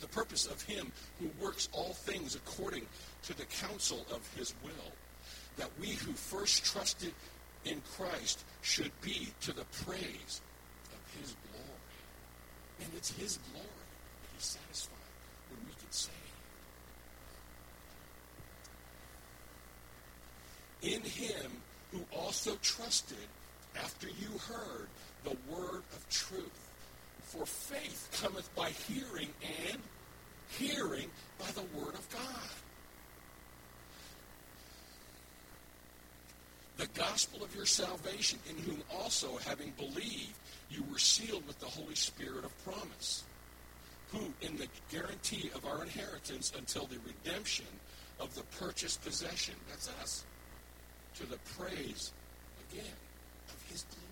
the 0.00 0.06
purpose 0.08 0.46
of 0.46 0.62
him 0.62 0.92
who 1.18 1.30
works 1.42 1.68
all 1.72 1.94
things 1.94 2.34
according 2.34 2.86
to 3.22 3.36
the 3.36 3.44
counsel 3.46 4.06
of 4.12 4.20
his 4.36 4.54
will, 4.62 4.92
that 5.56 5.70
we 5.80 5.88
who 5.88 6.12
first 6.12 6.64
trusted 6.64 7.12
in 7.64 7.80
Christ 7.96 8.44
should 8.62 8.92
be 9.00 9.28
to 9.40 9.52
the 9.52 9.64
praise 9.84 10.40
of 10.92 11.20
his 11.20 11.34
glory. 11.50 12.84
And 12.84 12.90
it's 12.96 13.10
his 13.10 13.38
glory 13.50 13.66
that 13.66 14.28
he's 14.34 14.44
satisfied 14.44 14.94
when 15.50 15.66
we 15.66 15.72
can 15.80 15.90
say, 15.90 16.10
In 20.82 21.02
him 21.02 21.50
who 21.92 22.04
also 22.16 22.56
trusted 22.62 23.16
after 23.82 24.06
you 24.06 24.38
heard 24.48 24.88
the 25.24 25.36
word 25.50 25.82
of 25.92 26.06
truth. 26.10 26.70
For 27.22 27.44
faith 27.44 28.08
cometh 28.22 28.54
by 28.54 28.70
hearing, 28.70 29.28
and 29.68 29.78
hearing 30.50 31.10
by 31.38 31.50
the 31.52 31.62
word 31.78 31.94
of 31.94 32.08
God. 32.10 32.50
The 36.78 36.86
gospel 36.98 37.44
of 37.44 37.54
your 37.54 37.66
salvation, 37.66 38.38
in 38.48 38.56
whom 38.62 38.82
also, 38.94 39.36
having 39.38 39.72
believed, 39.76 40.32
you 40.70 40.84
were 40.90 40.98
sealed 40.98 41.46
with 41.46 41.58
the 41.58 41.66
Holy 41.66 41.96
Spirit 41.96 42.44
of 42.44 42.64
promise, 42.64 43.24
who, 44.12 44.32
in 44.40 44.56
the 44.56 44.68
guarantee 44.90 45.50
of 45.54 45.66
our 45.66 45.82
inheritance 45.82 46.52
until 46.56 46.86
the 46.86 46.98
redemption 47.06 47.66
of 48.20 48.34
the 48.34 48.42
purchased 48.58 49.02
possession, 49.04 49.54
that's 49.68 49.90
us, 50.00 50.24
to 51.16 51.26
the 51.26 51.38
praise, 51.58 52.12
again, 52.70 52.84
of 53.48 53.70
his 53.70 53.84
glory. 53.90 54.07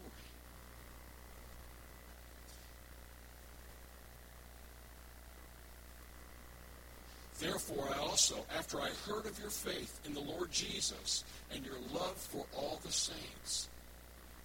Therefore, 7.38 7.88
I 7.94 7.99
also, 7.99 8.44
after 8.57 8.81
I 8.81 8.90
heard 9.07 9.27
of 9.27 9.38
your 9.38 9.51
faith 9.51 10.01
in 10.07 10.14
the 10.14 10.20
Lord 10.20 10.51
Jesus 10.51 11.25
and 11.53 11.64
your 11.64 11.79
love 11.92 12.16
for 12.16 12.46
all 12.57 12.81
the 12.83 12.92
saints, 12.92 13.68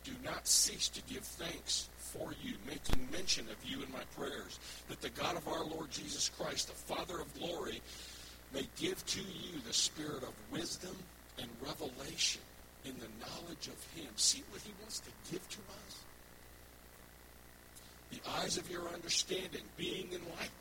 do 0.04 0.12
not 0.24 0.48
cease 0.48 0.90
to 0.90 1.02
give 1.14 1.24
thanks 1.24 1.90
for 1.98 2.34
you, 2.44 2.56
making 2.68 3.08
mention 3.12 3.48
of 3.50 3.56
you 3.64 3.82
in 3.84 3.92
my 3.92 4.04
prayers, 4.18 4.60
that 4.90 5.02
the 5.02 5.10
God 5.10 5.38
of 5.38 5.48
our 5.48 5.64
Lord 5.64 5.92
Jesus 5.92 6.30
Christ, 6.38 6.68
the 6.68 6.94
Father 6.94 7.22
of 7.22 7.34
glory, 7.40 7.82
may 8.54 8.68
give 8.78 9.06
to 9.06 9.22
you 9.22 9.60
the 9.66 9.74
spirit 9.74 10.24
of 10.24 10.34
wisdom 10.52 10.96
and 11.40 11.48
revelation 11.66 12.42
in 12.84 12.94
the 13.00 13.26
knowledge 13.26 13.68
of 13.68 13.86
Him. 13.96 14.10
See 14.16 14.44
what 14.52 14.62
He 14.62 14.72
wants 14.82 15.00
to 15.00 15.32
give 15.32 15.48
to 15.50 15.60
us? 15.60 15.98
The 18.12 18.30
eyes 18.42 18.58
of 18.58 18.70
your 18.70 18.90
understanding 18.90 19.64
being 19.78 20.08
enlightened, 20.12 20.61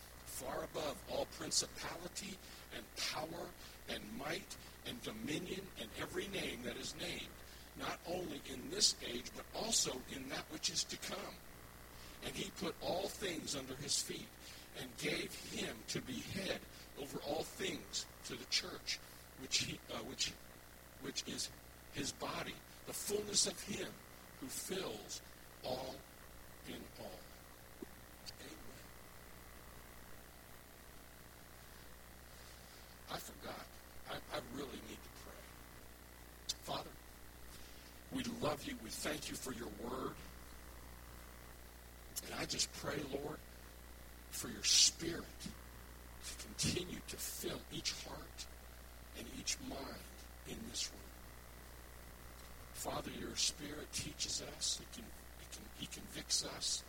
far 0.43 0.63
above 0.63 0.95
all 1.11 1.27
principality 1.37 2.37
and 2.75 2.83
power 3.13 3.45
and 3.89 3.99
might 4.17 4.55
and 4.87 5.01
dominion 5.03 5.61
and 5.79 5.89
every 6.01 6.27
name 6.33 6.59
that 6.63 6.77
is 6.77 6.95
named, 6.99 7.31
not 7.79 7.99
only 8.07 8.41
in 8.51 8.59
this 8.71 8.95
age, 9.07 9.25
but 9.35 9.45
also 9.55 9.91
in 10.15 10.27
that 10.29 10.43
which 10.51 10.69
is 10.69 10.83
to 10.85 10.97
come. 10.97 11.35
And 12.25 12.35
he 12.35 12.51
put 12.59 12.75
all 12.81 13.07
things 13.07 13.55
under 13.55 13.75
his 13.81 14.01
feet 14.01 14.27
and 14.79 14.87
gave 14.97 15.33
him 15.53 15.75
to 15.89 16.01
be 16.01 16.23
head 16.33 16.59
over 17.01 17.19
all 17.27 17.43
things 17.43 18.05
to 18.25 18.33
the 18.33 18.45
church, 18.45 18.99
which, 19.41 19.59
he, 19.59 19.79
uh, 19.93 19.97
which, 20.07 20.31
which 21.01 21.23
is 21.27 21.49
his 21.93 22.11
body 22.13 22.53
the 22.91 22.97
fullness 22.97 23.47
of 23.47 23.59
Him 23.63 23.87
who 24.41 24.47
fills 24.47 25.21
all 25.63 25.95
in 26.67 26.75
all. 26.99 27.19
Amen. 28.41 28.83
I 33.13 33.17
forgot. 33.17 33.65
I, 34.09 34.15
I 34.35 34.39
really 34.55 34.81
need 34.89 34.99
to 34.99 35.11
pray. 35.23 36.63
Father, 36.63 36.89
we 38.13 38.23
love 38.41 38.61
you. 38.65 38.75
We 38.83 38.89
thank 39.01 39.29
you 39.29 39.35
for 39.35 39.51
your 39.53 39.69
word. 39.83 40.13
And 42.25 42.39
I 42.39 42.45
just 42.45 42.71
pray, 42.73 42.97
Lord, 43.11 43.37
for 44.29 44.47
your 44.47 44.63
spirit 44.63 45.25
to 45.43 46.45
continue 46.45 47.01
to 47.09 47.15
fill 47.17 47.59
each 47.73 47.93
heart 48.05 48.45
and 49.17 49.25
each 49.39 49.57
mind 49.67 50.05
in 50.47 50.57
this 50.69 50.89
room. 50.91 51.01
Father, 52.73 53.11
your 53.19 53.35
Spirit 53.35 53.91
teaches 53.93 54.43
us. 54.57 54.79
He, 54.79 54.85
can, 55.01 55.05
he, 55.39 55.45
can, 55.51 55.63
he 55.79 55.85
convicts 55.87 56.45
us. 56.57 56.83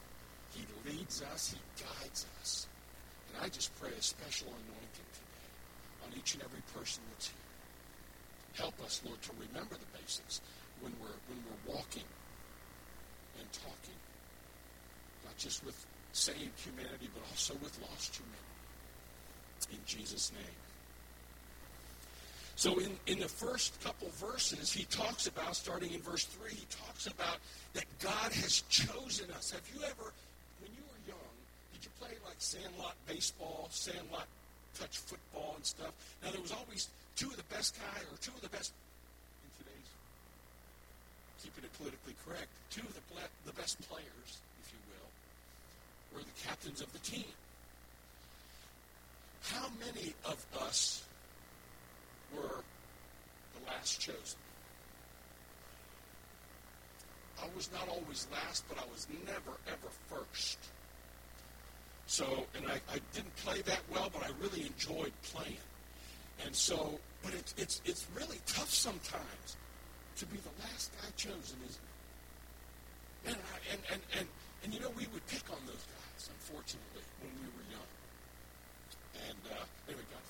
He 0.55 0.65
leads 0.89 1.23
us. 1.23 1.55
He 1.55 1.61
guides 1.83 2.27
us. 2.41 2.67
And 3.29 3.45
I 3.45 3.49
just 3.49 3.75
pray 3.81 3.91
a 3.99 4.03
special 4.03 4.49
anointing 4.49 5.11
today 5.13 6.07
on 6.07 6.19
each 6.19 6.35
and 6.35 6.43
every 6.43 6.63
person 6.75 7.03
that's 7.13 7.29
here. 7.29 8.65
Help 8.65 8.81
us, 8.85 9.01
Lord, 9.05 9.21
to 9.23 9.31
remember 9.33 9.75
the 9.75 9.99
basics 9.99 10.41
when 10.81 10.93
we're, 11.01 11.19
when 11.29 11.39
we're 11.45 11.75
walking 11.75 12.09
and 13.39 13.53
talking, 13.53 13.99
not 15.25 15.37
just 15.37 15.65
with 15.65 15.77
saved 16.13 16.59
humanity, 16.61 17.09
but 17.15 17.23
also 17.31 17.55
with 17.63 17.79
lost 17.91 18.17
humanity. 18.17 18.39
In 19.73 19.79
Jesus' 19.87 20.33
name. 20.33 20.59
So 22.57 22.79
in, 22.79 22.93
in 23.07 23.19
the 23.19 23.29
first 23.29 23.81
couple 23.83 24.09
verses, 24.23 24.73
he 24.73 24.85
talks 24.85 25.27
about, 25.27 25.57
starting 25.57 25.93
in 25.93 26.01
verse 26.01 26.25
3, 26.25 26.51
he 26.51 26.67
talks 26.71 27.07
about 27.07 27.39
that 27.73 27.87
God 27.99 28.33
has 28.33 28.63
chosen 28.69 29.31
us. 29.33 29.51
Have 29.51 29.63
you 29.75 29.83
ever, 29.83 30.13
when 30.61 30.71
you 30.77 30.83
were 30.87 31.01
young, 31.09 31.35
did 31.73 31.85
you 31.85 31.91
play 31.99 32.15
like 32.25 32.37
sandlot 32.39 32.95
baseball, 33.07 33.69
sandlot 33.71 34.27
touch 34.79 34.99
football 34.99 35.55
and 35.57 35.65
stuff? 35.65 35.93
Now, 36.23 36.31
there 36.31 36.41
was 36.41 36.53
always 36.53 36.89
two 37.17 37.31
of 37.31 37.37
the 37.37 37.55
best 37.55 37.77
guy 37.81 38.01
or 38.11 38.17
two 38.21 38.33
of 38.33 38.43
the 38.43 38.51
best, 38.51 38.73
keeping 41.43 41.65
it 41.65 41.73
politically 41.75 42.15
correct, 42.25 42.49
two 42.71 42.83
of 42.83 42.95
the, 42.95 43.03
the 43.47 43.53
best 43.61 43.81
players, 43.89 44.31
if 44.63 44.73
you 44.73 44.79
will, 44.89 46.19
were 46.19 46.25
the 46.25 46.49
captains 46.49 46.81
of 46.81 46.93
the 46.93 47.01
team. 47.01 47.33
How 49.43 49.67
many 49.85 50.15
of 50.25 50.39
us 50.63 51.03
were 52.35 52.63
the 53.55 53.71
last 53.71 54.01
chosen. 54.01 54.39
I 57.41 57.47
was 57.57 57.71
not 57.73 57.89
always 57.89 58.27
last, 58.33 58.65
but 58.69 58.79
I 58.79 58.85
was 58.93 59.07
never, 59.27 59.57
ever 59.67 59.91
first. 60.09 60.59
So, 62.07 62.47
and 62.57 62.67
I, 62.67 62.75
I 62.93 62.99
didn't 63.13 63.35
play 63.37 63.63
that 63.63 63.81
well, 63.93 64.11
but 64.13 64.23
I 64.23 64.31
really 64.41 64.67
enjoyed 64.67 65.13
playing. 65.23 65.57
And 66.45 66.55
so, 66.55 66.99
but 67.23 67.33
it's, 67.35 67.55
it's, 67.57 67.83
it's 67.85 68.07
really 68.17 68.39
tough 68.47 68.71
sometimes 68.71 69.57
to 70.17 70.27
be 70.27 70.39
the 70.39 70.55
last 70.65 70.93
guy 71.01 71.09
chosen, 71.17 71.59
isn't? 71.65 71.91
And, 73.27 73.37
I, 73.37 73.57
and, 73.73 73.81
and, 73.93 74.03
and, 74.19 74.27
and, 74.65 74.75
you 74.75 74.81
know, 74.81 74.91
we 74.97 75.07
would 75.13 75.27
pick 75.27 75.47
on 75.51 75.61
those 75.67 75.85
guys, 75.87 76.29
unfortunately, 76.29 77.07
when 77.23 77.33
we 77.39 77.49
were 77.55 77.67
young. 77.71 77.91
And 79.31 79.41
uh, 79.53 79.65
anyway, 79.89 80.07
God 80.11 80.23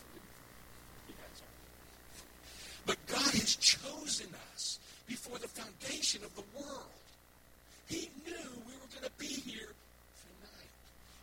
but 2.86 2.96
God 3.06 3.32
has 3.34 3.56
chosen 3.56 4.26
us 4.52 4.78
before 5.06 5.38
the 5.38 5.48
foundation 5.48 6.22
of 6.24 6.34
the 6.34 6.42
world. 6.56 6.98
He 7.86 8.10
knew 8.26 8.48
we 8.66 8.74
were 8.74 8.90
going 8.90 9.04
to 9.04 9.18
be 9.18 9.26
here 9.26 9.70
tonight. 10.22 10.72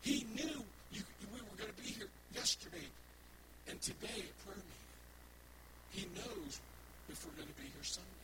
He 0.02 0.26
knew 0.36 0.64
you, 0.92 1.02
we 1.34 1.42
were 1.42 1.58
going 1.58 1.72
to 1.74 1.82
be 1.82 1.90
here 1.90 2.08
yesterday 2.34 2.88
and 3.68 3.82
today 3.82 4.08
at 4.08 4.46
prayer 4.46 4.64
meeting. 4.64 4.90
He 5.92 6.06
knows 6.16 6.60
if 7.10 7.26
we're 7.26 7.36
going 7.36 7.48
to 7.48 7.62
be 7.62 7.68
here 7.68 7.84
Sunday. 7.84 8.19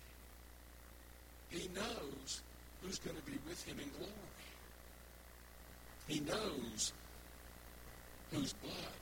He 1.56 1.70
knows 1.74 2.42
who's 2.82 3.00
going 3.00 3.16
to 3.16 3.24
be 3.24 3.38
with 3.48 3.64
him 3.66 3.78
in 3.80 3.90
glory. 3.98 4.12
He 6.08 6.20
knows 6.20 6.94
whose 8.32 8.54
blood 8.54 9.00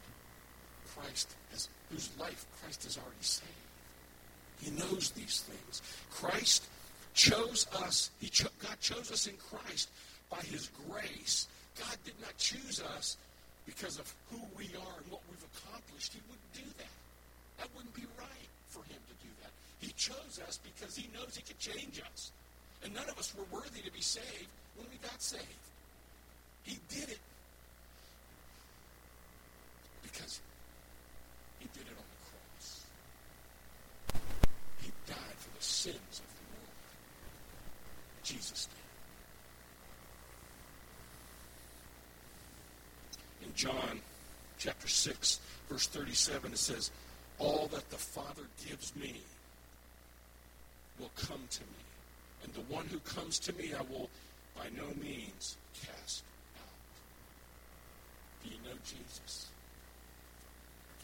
Christ 0.95 1.35
has, 1.51 1.67
whose 1.91 2.09
life 2.19 2.45
Christ 2.61 2.83
has 2.83 2.97
already 2.97 3.15
saved. 3.21 3.49
He 4.61 4.71
knows 4.71 5.11
these 5.11 5.41
things. 5.41 5.81
Christ 6.11 6.67
chose 7.13 7.67
us. 7.81 8.11
He 8.19 8.29
cho- 8.29 8.47
God 8.59 8.79
chose 8.79 9.11
us 9.11 9.27
in 9.27 9.35
Christ 9.37 9.89
by 10.29 10.37
His 10.37 10.69
grace. 10.89 11.47
God 11.77 11.97
did 12.05 12.13
not 12.21 12.37
choose 12.37 12.81
us 12.95 13.17
because 13.65 13.97
of 13.99 14.13
who 14.31 14.37
we 14.55 14.65
are 14.65 14.97
and 15.01 15.11
what 15.11 15.21
we've 15.29 15.45
accomplished. 15.57 16.13
He 16.13 16.21
wouldn't 16.29 16.53
do 16.53 16.69
that. 16.77 16.93
That 17.57 17.67
wouldn't 17.75 17.95
be 17.95 18.05
right 18.17 18.49
for 18.67 18.83
Him 18.83 19.01
to 19.09 19.25
do 19.25 19.31
that. 19.41 19.51
He 19.79 19.91
chose 19.93 20.39
us 20.47 20.59
because 20.63 20.95
He 20.95 21.09
knows 21.13 21.35
He 21.35 21.41
could 21.41 21.59
change 21.59 22.01
us. 22.13 22.31
And 22.83 22.93
none 22.93 23.07
of 23.09 23.17
us 23.17 23.33
were 23.37 23.45
worthy 23.51 23.81
to 23.81 23.91
be 23.91 24.01
saved 24.01 24.47
when 24.77 24.87
we 24.91 24.97
got 24.97 25.21
saved. 25.21 25.43
He 26.63 26.79
did 26.89 27.09
it 27.09 27.19
because 30.01 30.39
He 31.59 31.67
did 31.73 31.83
it 31.83 31.95
on 31.97 32.05
the 32.11 32.21
cross. 32.29 32.85
He 34.81 34.91
died 35.07 35.37
for 35.37 35.57
the 35.57 35.63
sins 35.63 35.95
of 35.95 36.27
the 36.35 36.43
world. 36.51 36.69
Jesus 38.23 38.67
did. 43.41 43.47
In 43.47 43.55
John 43.55 43.99
chapter 44.57 44.87
6, 44.87 45.39
verse 45.69 45.87
37, 45.87 46.51
it 46.51 46.57
says, 46.57 46.91
All 47.39 47.67
that 47.73 47.89
the 47.89 47.97
Father 47.97 48.43
gives 48.67 48.95
me 48.95 49.21
will 50.99 51.11
come 51.15 51.41
to 51.49 51.61
me. 51.61 51.82
And 52.43 52.53
the 52.53 52.61
one 52.73 52.85
who 52.87 52.99
comes 52.99 53.39
to 53.39 53.53
me 53.53 53.73
I 53.73 53.81
will 53.81 54.09
by 54.55 54.67
no 54.75 54.87
means 55.01 55.57
cast 55.81 56.23
out. 56.57 56.67
Do 58.43 58.49
you 58.49 58.57
know 58.63 58.77
Jesus? 58.85 59.47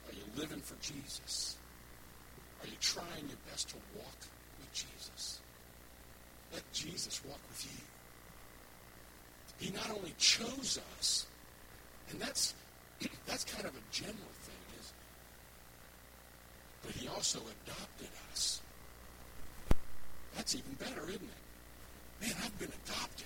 Are 0.07 0.13
you 0.13 0.23
living 0.35 0.61
for 0.61 0.75
Jesus? 0.81 1.57
Are 2.61 2.67
you 2.67 2.75
trying 2.81 3.27
your 3.27 3.37
best 3.49 3.69
to 3.69 3.75
walk 3.95 4.27
with 4.59 4.73
Jesus. 4.73 5.39
Let 6.53 6.71
Jesus 6.73 7.23
walk 7.25 7.39
with 7.49 7.65
you. 7.65 7.71
He 9.65 9.71
not 9.75 9.89
only 9.91 10.13
chose 10.17 10.79
us, 10.97 11.27
and 12.09 12.19
that's 12.19 12.53
that's 13.27 13.43
kind 13.43 13.65
of 13.65 13.71
a 13.71 13.81
general 13.91 14.33
thing, 14.43 14.55
isn't? 14.79 14.95
But 16.85 16.91
he 16.93 17.07
also 17.07 17.39
adopted 17.39 18.09
us. 18.31 18.61
That's 20.35 20.55
even 20.55 20.73
better, 20.73 21.07
isn't 21.07 21.21
it? 21.21 22.21
Man, 22.21 22.33
I've 22.43 22.59
been 22.59 22.71
adopted. 22.85 23.25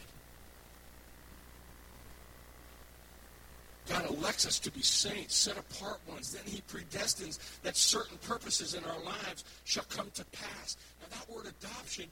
God 3.90 4.10
elects 4.10 4.48
us 4.48 4.60
to 4.60 4.72
be 4.72 4.82
saints, 4.82 5.36
set 5.36 5.58
apart 5.58 6.00
ones. 6.08 6.32
Then 6.32 6.44
he 6.46 6.62
predestines 6.72 7.40
that 7.64 7.76
certain 7.76 8.18
purposes 8.20 8.76
in 8.76 8.84
our 8.86 9.00
lives 9.04 9.44
shall 9.66 9.84
come 9.90 10.10
to 10.14 10.26
pass. 10.26 10.78
Now, 11.02 11.18
that 11.18 11.30
word 11.30 11.46
adoption 11.46 12.10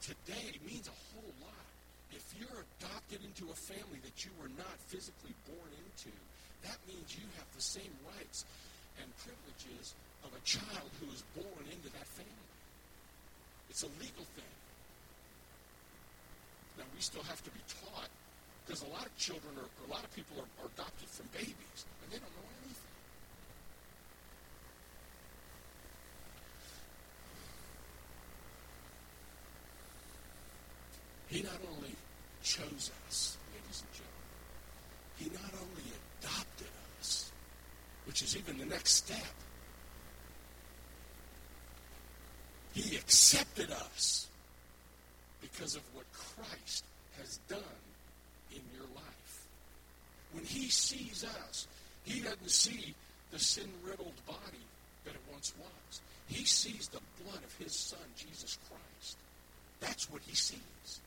today 0.00 0.58
means 0.66 0.88
a 0.88 0.96
whole 1.12 1.32
lot. 1.40 1.66
If 2.12 2.24
you're 2.38 2.64
adopted 2.80 3.20
into 3.24 3.52
a 3.52 3.56
family 3.56 4.00
that 4.02 4.24
you 4.24 4.30
were 4.40 4.50
not 4.56 4.76
physically 4.88 5.36
born 5.46 5.70
into, 5.76 6.12
that 6.64 6.76
means 6.88 7.16
you 7.16 7.24
have 7.38 7.48
the 7.54 7.62
same 7.62 7.92
rights 8.16 8.44
and 9.00 9.06
privileges 9.20 9.94
of 10.24 10.32
a 10.32 10.42
child 10.44 10.88
who 11.00 11.08
is 11.12 11.22
born 11.36 11.64
into 11.68 11.88
that 11.92 12.08
family. 12.08 12.49
It's 13.70 13.84
a 13.84 13.86
legal 14.02 14.26
thing. 14.34 14.54
Now, 16.76 16.84
we 16.94 17.00
still 17.00 17.22
have 17.22 17.42
to 17.44 17.50
be 17.50 17.60
taught 17.68 18.10
because 18.66 18.82
a 18.82 18.88
lot 18.88 19.06
of 19.06 19.16
children 19.16 19.54
or 19.56 19.66
a 19.86 19.90
lot 19.90 20.02
of 20.02 20.14
people 20.14 20.36
are, 20.38 20.64
are 20.64 20.68
adopted 20.74 21.08
from 21.08 21.26
babies, 21.32 21.86
and 22.02 22.12
they 22.12 22.18
don't 22.18 22.34
know 22.34 22.50
anything. 22.66 22.90
He 31.28 31.42
not 31.42 31.60
only 31.70 31.94
chose 32.42 32.90
us, 33.06 33.36
ladies 33.54 33.84
and 33.86 33.92
gentlemen, 33.94 34.30
he 35.16 35.26
not 35.30 35.54
only 35.54 35.86
adopted 36.18 36.66
us, 36.98 37.30
which 38.06 38.22
is 38.22 38.36
even 38.36 38.58
the 38.58 38.66
next 38.66 38.94
step, 38.94 39.34
he 42.72 42.96
accepted 43.10 43.72
us 43.72 44.28
because 45.42 45.74
of 45.74 45.82
what 45.94 46.04
Christ 46.12 46.84
has 47.18 47.40
done 47.48 47.82
in 48.52 48.60
your 48.72 48.86
life. 48.94 49.46
When 50.32 50.44
he 50.44 50.68
sees 50.68 51.24
us, 51.24 51.66
he 52.04 52.20
doesn't 52.20 52.48
see 52.48 52.94
the 53.32 53.38
sin 53.40 53.68
riddled 53.84 54.14
body 54.28 54.64
that 55.04 55.14
it 55.14 55.20
once 55.32 55.52
was. 55.58 56.00
He 56.28 56.44
sees 56.44 56.86
the 56.86 57.00
blood 57.24 57.42
of 57.42 57.52
his 57.58 57.74
son, 57.74 57.98
Jesus 58.16 58.56
Christ. 58.68 59.16
That's 59.80 60.08
what 60.08 60.22
he 60.24 60.36
sees. 60.36 61.00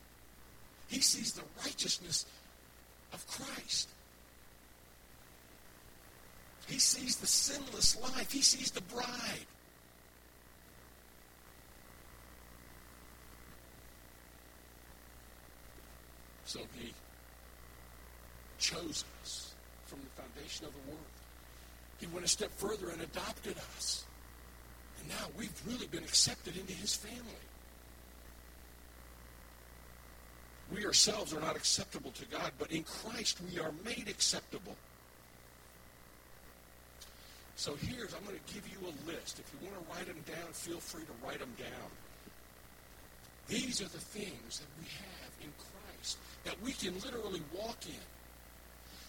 He 0.88 1.00
sees 1.00 1.32
the 1.32 1.44
righteousness 1.64 2.26
of 3.14 3.26
Christ. 3.26 3.88
He 6.66 6.78
sees 6.78 7.16
the 7.16 7.26
sinless 7.26 7.98
life. 7.98 8.30
He 8.30 8.42
sees 8.42 8.70
the 8.72 8.82
bride. 8.82 9.46
So 16.54 16.60
he 16.78 16.92
chose 18.60 19.04
us 19.24 19.54
from 19.86 19.98
the 19.98 20.22
foundation 20.22 20.64
of 20.66 20.72
the 20.72 20.88
world. 20.88 21.04
He 21.98 22.06
went 22.06 22.24
a 22.24 22.28
step 22.28 22.52
further 22.52 22.90
and 22.90 23.02
adopted 23.02 23.56
us. 23.76 24.04
And 25.00 25.08
now 25.08 25.26
we've 25.36 25.60
really 25.66 25.88
been 25.88 26.04
accepted 26.04 26.56
into 26.56 26.72
his 26.72 26.94
family. 26.94 27.44
We 30.72 30.86
ourselves 30.86 31.34
are 31.34 31.40
not 31.40 31.56
acceptable 31.56 32.12
to 32.12 32.24
God, 32.26 32.52
but 32.56 32.70
in 32.70 32.84
Christ 32.84 33.40
we 33.52 33.58
are 33.58 33.72
made 33.84 34.06
acceptable. 34.08 34.76
So 37.56 37.74
here's, 37.74 38.14
I'm 38.14 38.24
going 38.24 38.38
to 38.38 38.54
give 38.54 38.62
you 38.68 38.78
a 38.86 38.94
list. 39.10 39.40
If 39.40 39.52
you 39.52 39.68
want 39.68 39.82
to 39.82 39.92
write 39.92 40.06
them 40.06 40.22
down, 40.24 40.52
feel 40.52 40.78
free 40.78 41.02
to 41.02 41.26
write 41.26 41.40
them 41.40 41.54
down. 41.58 41.90
These 43.48 43.80
are 43.80 43.88
the 43.88 43.98
things 43.98 44.60
that 44.60 44.68
we 44.78 44.86
have 44.86 45.32
in 45.42 45.50
Christ 45.58 45.83
that 46.44 46.60
we 46.62 46.72
can 46.72 46.94
literally 47.00 47.42
walk 47.54 47.78
in 47.86 48.00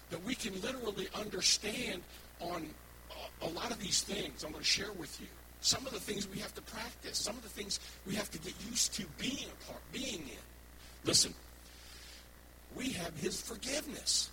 that 0.09 0.23
we 0.23 0.35
can 0.35 0.59
literally 0.61 1.07
understand 1.15 2.01
on, 2.39 2.67
uh, 3.11 3.47
a 3.47 3.49
lot 3.49 3.71
of 3.71 3.79
these 3.79 4.01
things 4.01 4.43
I'm 4.43 4.51
going 4.51 4.63
to 4.63 4.69
share 4.69 4.91
with 4.93 5.19
you. 5.19 5.27
Some 5.61 5.85
of 5.85 5.93
the 5.93 5.99
things 5.99 6.27
we 6.27 6.39
have 6.39 6.53
to 6.55 6.61
practice. 6.61 7.17
Some 7.17 7.35
of 7.35 7.43
the 7.43 7.49
things 7.49 7.79
we 8.05 8.15
have 8.15 8.29
to 8.31 8.37
get 8.39 8.53
used 8.69 8.93
to 8.95 9.05
being 9.17 9.45
a 9.45 9.71
part, 9.71 9.81
being 9.91 10.21
in. 10.21 10.43
Listen, 11.05 11.33
we 12.75 12.89
have 12.89 13.17
His 13.17 13.41
forgiveness. 13.41 14.29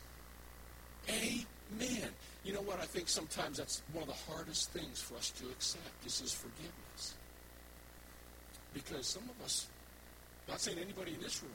Amen. 1.09 2.09
You 2.45 2.53
know 2.53 2.61
what? 2.61 2.81
I 2.81 2.85
think 2.85 3.09
sometimes 3.09 3.59
that's 3.59 3.83
one 3.93 4.03
of 4.03 4.09
the 4.09 4.33
hardest 4.33 4.71
things 4.71 5.01
for 5.01 5.15
us 5.17 5.31
to 5.31 5.47
accept 5.47 6.07
is 6.07 6.21
His 6.21 6.33
forgiveness. 6.33 7.15
Because 8.75 9.07
some 9.07 9.23
of 9.25 9.45
us, 9.45 9.69
not 10.49 10.61
saying 10.61 10.79
anybody 10.79 11.15
in 11.15 11.21
this 11.21 11.43
room, 11.43 11.53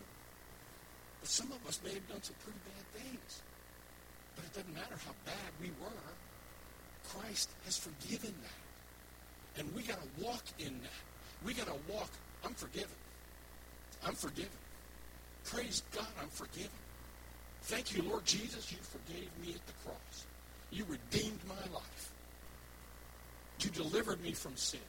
but 1.19 1.29
some 1.29 1.51
of 1.51 1.65
us 1.67 1.79
may 1.83 1.93
have 1.93 2.07
done 2.07 2.21
some 2.21 2.35
pretty 2.43 2.59
bad 2.65 3.01
things. 3.01 3.41
But 4.35 4.45
it 4.45 4.53
doesn't 4.53 4.73
matter 4.73 4.95
how 5.05 5.13
bad 5.25 5.51
we 5.61 5.69
were. 5.81 6.11
Christ 7.09 7.49
has 7.65 7.77
forgiven 7.77 8.33
that. 8.43 9.59
And 9.61 9.73
we 9.75 9.81
got 9.81 9.97
to 10.01 10.23
walk 10.23 10.43
in 10.59 10.79
that. 10.81 11.01
We 11.45 11.53
got 11.53 11.67
to 11.67 11.93
walk. 11.93 12.11
I'm 12.45 12.53
forgiven. 12.53 12.95
I'm 14.05 14.13
forgiven. 14.13 14.51
Praise 15.45 15.81
God, 15.95 16.07
I'm 16.21 16.29
forgiven. 16.29 16.69
Thank 17.63 17.95
you, 17.95 18.03
Lord 18.03 18.25
Jesus, 18.25 18.71
you 18.71 18.77
forgave 18.81 19.29
me 19.41 19.53
at 19.53 19.65
the 19.65 19.73
cross. 19.83 20.25
You 20.71 20.85
redeemed 20.87 21.39
my 21.47 21.73
life. 21.73 22.11
You 23.61 23.69
delivered 23.71 24.21
me 24.21 24.33
from 24.33 24.55
sin. 24.55 24.79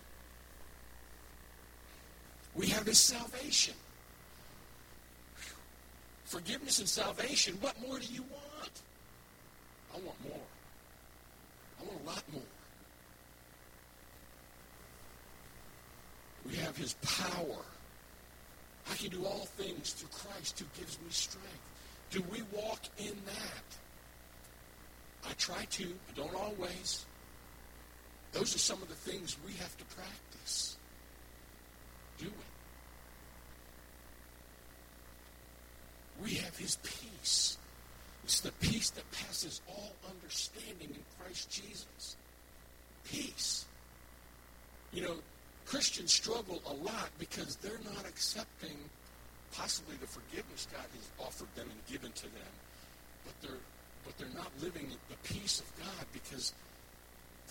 We 2.55 2.67
have 2.69 2.85
this 2.85 3.01
salvation. 3.01 3.75
Forgiveness 6.29 6.79
and 6.79 6.89
salvation. 6.89 7.57
What 7.63 7.81
more 7.81 7.99
do 7.99 8.13
you 8.13 8.23
want? 8.23 8.83
I 9.95 9.97
want 9.97 10.23
more. 10.29 10.47
I 11.81 11.85
want 11.85 12.03
a 12.03 12.07
lot 12.07 12.23
more. 12.31 12.43
We 16.47 16.57
have 16.57 16.77
his 16.77 16.95
power. 17.03 17.65
I 18.91 18.95
can 18.97 19.09
do 19.09 19.25
all 19.25 19.47
things 19.57 19.95
through 19.95 20.11
Christ 20.11 20.59
who 20.59 20.67
gives 20.79 20.99
me 20.99 21.07
strength. 21.09 21.49
Do 22.11 22.23
we 22.31 22.43
walk 22.53 22.81
in 22.99 23.17
that? 23.25 23.79
I 25.27 25.33
try 25.39 25.65
to, 25.65 25.85
I 25.85 26.13
don't 26.15 26.35
always. 26.35 27.07
Those 28.33 28.55
are 28.55 28.59
some 28.59 28.83
of 28.83 28.89
the 28.89 28.95
things 28.95 29.39
we 29.47 29.53
have 29.55 29.75
to 29.79 29.85
practice. 29.87 30.77
Do 32.19 32.27
it. 32.27 32.48
We 36.23 36.35
have 36.35 36.57
his 36.57 36.77
peace. 36.83 37.59
It's 38.25 38.41
the 38.41 38.53
peace 38.53 38.91
that 38.91 39.11
passes 39.13 39.61
all 39.69 39.93
understanding 40.09 40.91
in 40.91 41.03
Christ 41.19 41.51
Jesus. 41.51 42.17
Peace. 43.05 43.65
You 44.93 45.03
know, 45.03 45.17
Christians 45.67 46.13
struggle 46.13 46.61
a 46.67 46.73
lot 46.73 47.11
because 47.19 47.57
they're 47.57 47.81
not 47.95 48.05
accepting 48.07 48.77
possibly 49.53 49.97
the 50.01 50.07
forgiveness 50.07 50.67
God 50.73 50.85
has 50.93 51.27
offered 51.27 51.55
them 51.55 51.69
and 51.71 51.87
given 51.87 52.13
to 52.13 52.23
them, 52.23 52.53
but 53.25 53.35
they're 53.41 53.61
but 54.05 54.17
they're 54.17 54.35
not 54.35 54.51
living 54.63 54.89
the 55.11 55.17
peace 55.29 55.61
of 55.61 55.85
God 55.85 56.07
because 56.13 56.55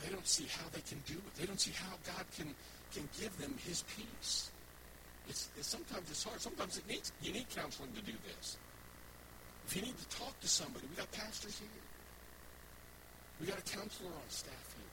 they 0.04 0.12
don't 0.12 0.28
see 0.28 0.46
how 0.46 0.66
they 0.74 0.82
can 0.82 1.02
do 1.06 1.14
it. 1.14 1.36
They 1.40 1.46
don't 1.46 1.60
see 1.60 1.74
how 1.74 1.94
God 2.06 2.26
can 2.36 2.54
can 2.94 3.08
give 3.20 3.38
them 3.40 3.54
His 3.66 3.84
peace. 3.96 4.52
It's, 5.30 5.50
it's 5.58 5.68
sometimes 5.68 6.10
it's 6.10 6.24
hard. 6.24 6.40
Sometimes 6.40 6.78
it 6.78 6.88
needs 6.88 7.12
you 7.22 7.34
need 7.34 7.50
counseling 7.50 7.92
to 7.94 8.02
do 8.02 8.14
this. 8.28 8.58
If 9.68 9.76
you 9.76 9.82
need 9.82 9.98
to 9.98 10.18
talk 10.18 10.40
to 10.40 10.48
somebody, 10.48 10.86
we 10.90 10.96
got 10.96 11.12
pastors 11.12 11.60
here. 11.60 11.68
We 13.42 13.48
got 13.48 13.60
a 13.60 13.78
counselor 13.78 14.10
on 14.10 14.30
staff 14.30 14.54
here. 14.76 14.86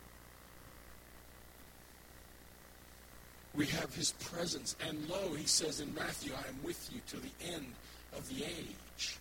We 3.54 3.66
have 3.66 3.94
his 3.94 4.12
presence. 4.12 4.74
And 4.86 5.08
lo, 5.08 5.34
he 5.34 5.46
says 5.46 5.80
in 5.80 5.94
Matthew, 5.94 6.32
I 6.34 6.48
am 6.48 6.58
with 6.64 6.90
you 6.92 7.00
to 7.08 7.16
the 7.16 7.54
end 7.54 7.72
of 8.16 8.28
the 8.28 8.44
age. 8.44 9.18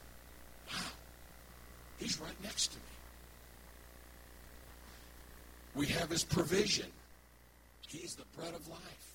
Wow. 0.71 0.80
He's 1.99 2.19
right 2.19 2.43
next 2.43 2.67
to 2.67 2.78
me. 2.78 2.84
We 5.76 5.88
have 5.88 6.10
his 6.10 6.23
provision. 6.23 6.88
He's 7.88 8.15
the 8.15 8.26
bread 8.36 8.54
of 8.56 8.67
life. 8.67 9.12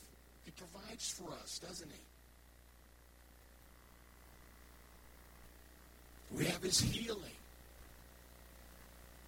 He 0.48 0.52
provides 0.52 1.10
for 1.10 1.30
us, 1.42 1.58
doesn't 1.58 1.90
he? 1.90 2.00
We 6.38 6.46
have 6.46 6.62
his 6.62 6.80
healing. 6.80 7.36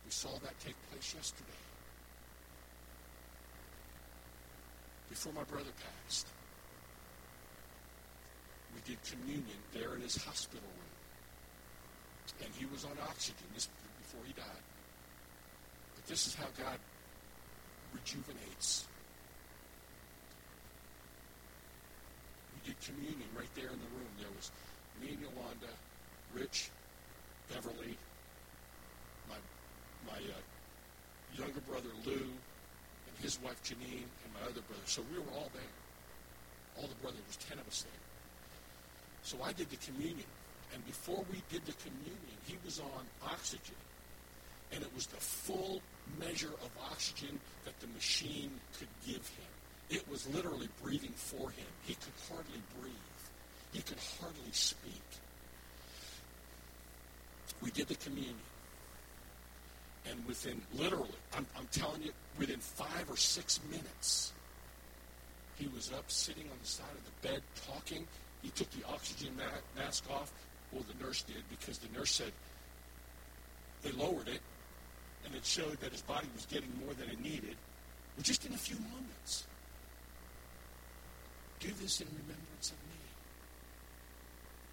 We 0.07 0.11
saw 0.11 0.31
that 0.31 0.59
take 0.65 0.77
place 0.91 1.15
yesterday. 1.15 1.61
Before 5.11 5.35
my 5.35 5.45
brother 5.45 5.69
passed. 6.07 6.27
We 8.75 8.81
did 8.91 9.03
communion 9.05 9.61
there 9.75 9.95
in 9.97 10.01
his 10.01 10.17
hospital 10.17 10.65
room. 10.65 12.47
And 12.47 12.55
he 12.55 12.65
was 12.65 12.87
on 12.87 12.93
oxygen 13.07 13.45
this 13.53 13.69
before 13.99 14.23
he 14.27 14.33
died. 14.33 14.65
But 15.97 16.07
this 16.07 16.27
is 16.27 16.35
how 16.35 16.47
God 16.57 16.79
rejuvenates. 17.93 18.87
Did 22.65 22.77
communion 22.81 23.29
right 23.37 23.51
there 23.55 23.71
in 23.71 23.81
the 23.81 23.91
room. 23.97 24.13
There 24.19 24.33
was 24.37 24.51
me 25.01 25.17
and 25.17 25.21
Yolanda, 25.21 25.73
Rich, 26.35 26.71
Beverly, 27.49 27.97
my 29.29 29.37
my 30.07 30.19
uh, 30.19 30.43
younger 31.37 31.61
brother 31.61 31.91
Lou, 32.07 32.13
and 32.13 33.15
his 33.21 33.41
wife 33.43 33.63
Janine, 33.63 34.09
and 34.25 34.31
my 34.35 34.43
other 34.45 34.63
brother. 34.69 34.87
So 34.87 35.03
we 35.13 35.19
were 35.19 35.33
all 35.35 35.51
there. 35.55 35.75
All 36.79 36.89
the 36.89 36.95
brothers, 37.03 37.19
there 37.19 37.29
was 37.29 37.37
ten 37.37 37.59
of 37.59 37.67
us 37.67 37.83
there. 37.83 38.03
So 39.23 39.37
I 39.45 39.53
did 39.53 39.69
the 39.71 39.77
communion, 39.77 40.29
and 40.75 40.85
before 40.87 41.25
we 41.31 41.43
did 41.51 41.67
the 41.67 41.77
communion, 41.83 42.37
he 42.47 42.57
was 42.65 42.81
on 42.81 43.05
oxygen, 43.27 43.77
and 44.73 44.83
it 44.83 44.95
was 44.95 45.07
the 45.07 45.17
full 45.17 45.81
measure 46.19 46.53
of 46.65 46.71
oxygen 46.91 47.39
that 47.65 47.79
the 47.81 47.87
machine 47.89 48.51
could 48.79 48.89
give 49.07 49.27
him. 49.29 49.53
It 49.91 50.09
was 50.09 50.29
literally 50.29 50.69
breathing 50.83 51.13
for 51.17 51.51
him. 51.51 51.67
He 51.85 51.95
could 51.95 52.13
hardly 52.29 52.63
breathe. 52.81 52.95
He 53.73 53.83
could 53.83 53.99
hardly 54.21 54.53
speak 54.53 55.03
we 57.63 57.71
did 57.71 57.89
the 57.89 57.95
communion. 57.97 58.37
And 60.11 60.25
within, 60.27 60.61
literally, 60.75 61.11
I'm, 61.37 61.47
I'm 61.57 61.69
telling 61.71 62.03
you, 62.03 62.11
within 62.39 62.59
five 62.59 63.05
or 63.09 63.17
six 63.17 63.61
minutes, 63.71 64.33
he 65.57 65.69
was 65.69 65.93
up 65.93 66.11
sitting 66.11 66.45
on 66.45 66.57
the 66.61 66.69
side 66.69 66.87
of 66.93 67.05
the 67.05 67.29
bed 67.29 67.43
talking. 67.67 68.07
He 68.43 68.49
took 68.51 68.71
the 68.71 68.87
oxygen 68.89 69.37
ma- 69.37 69.81
mask 69.81 70.05
off. 70.11 70.33
Well, 70.73 70.85
the 70.89 71.05
nurse 71.05 71.23
did 71.23 71.43
because 71.51 71.79
the 71.79 71.99
nurse 71.99 72.13
said 72.13 72.33
they 73.83 73.93
lowered 73.93 74.29
it 74.29 74.41
and 75.27 75.35
it 75.35 75.45
showed 75.45 75.79
that 75.81 75.93
his 75.93 76.03
body 76.03 76.29
was 76.35 76.47
getting 76.47 76.71
more 76.85 76.95
than 76.95 77.11
it 77.11 77.21
needed. 77.21 77.57
Well, 78.17 78.23
just 78.23 78.47
in 78.47 78.55
a 78.55 78.59
few 78.59 78.77
moments. 78.77 79.45
Do 81.61 81.69
this 81.81 82.01
in 82.01 82.07
remembrance 82.09 82.73
of 82.73 82.79
me. 82.89 82.91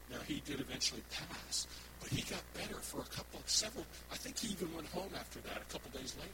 Now, 0.09 0.23
he 0.25 0.41
did 0.45 0.61
eventually 0.61 1.03
pass, 1.11 1.67
but 1.99 2.09
he 2.09 2.21
got 2.21 2.41
better 2.53 2.79
for 2.79 3.01
a 3.01 3.15
couple, 3.15 3.41
several, 3.45 3.85
I 4.11 4.15
think 4.15 4.39
he 4.39 4.53
even 4.53 4.73
went 4.73 4.87
home 4.87 5.11
after 5.19 5.39
that 5.41 5.57
a 5.57 5.71
couple 5.71 5.91
days 5.91 6.15
later. 6.17 6.31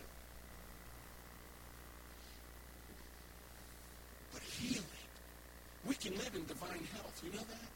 But 4.32 4.44
healing. 4.44 4.84
We 5.86 5.96
can 5.96 6.14
live 6.14 6.32
in 6.36 6.46
divine 6.46 6.88
health. 6.94 7.22
You 7.26 7.32
know 7.32 7.46
that? 7.50 7.70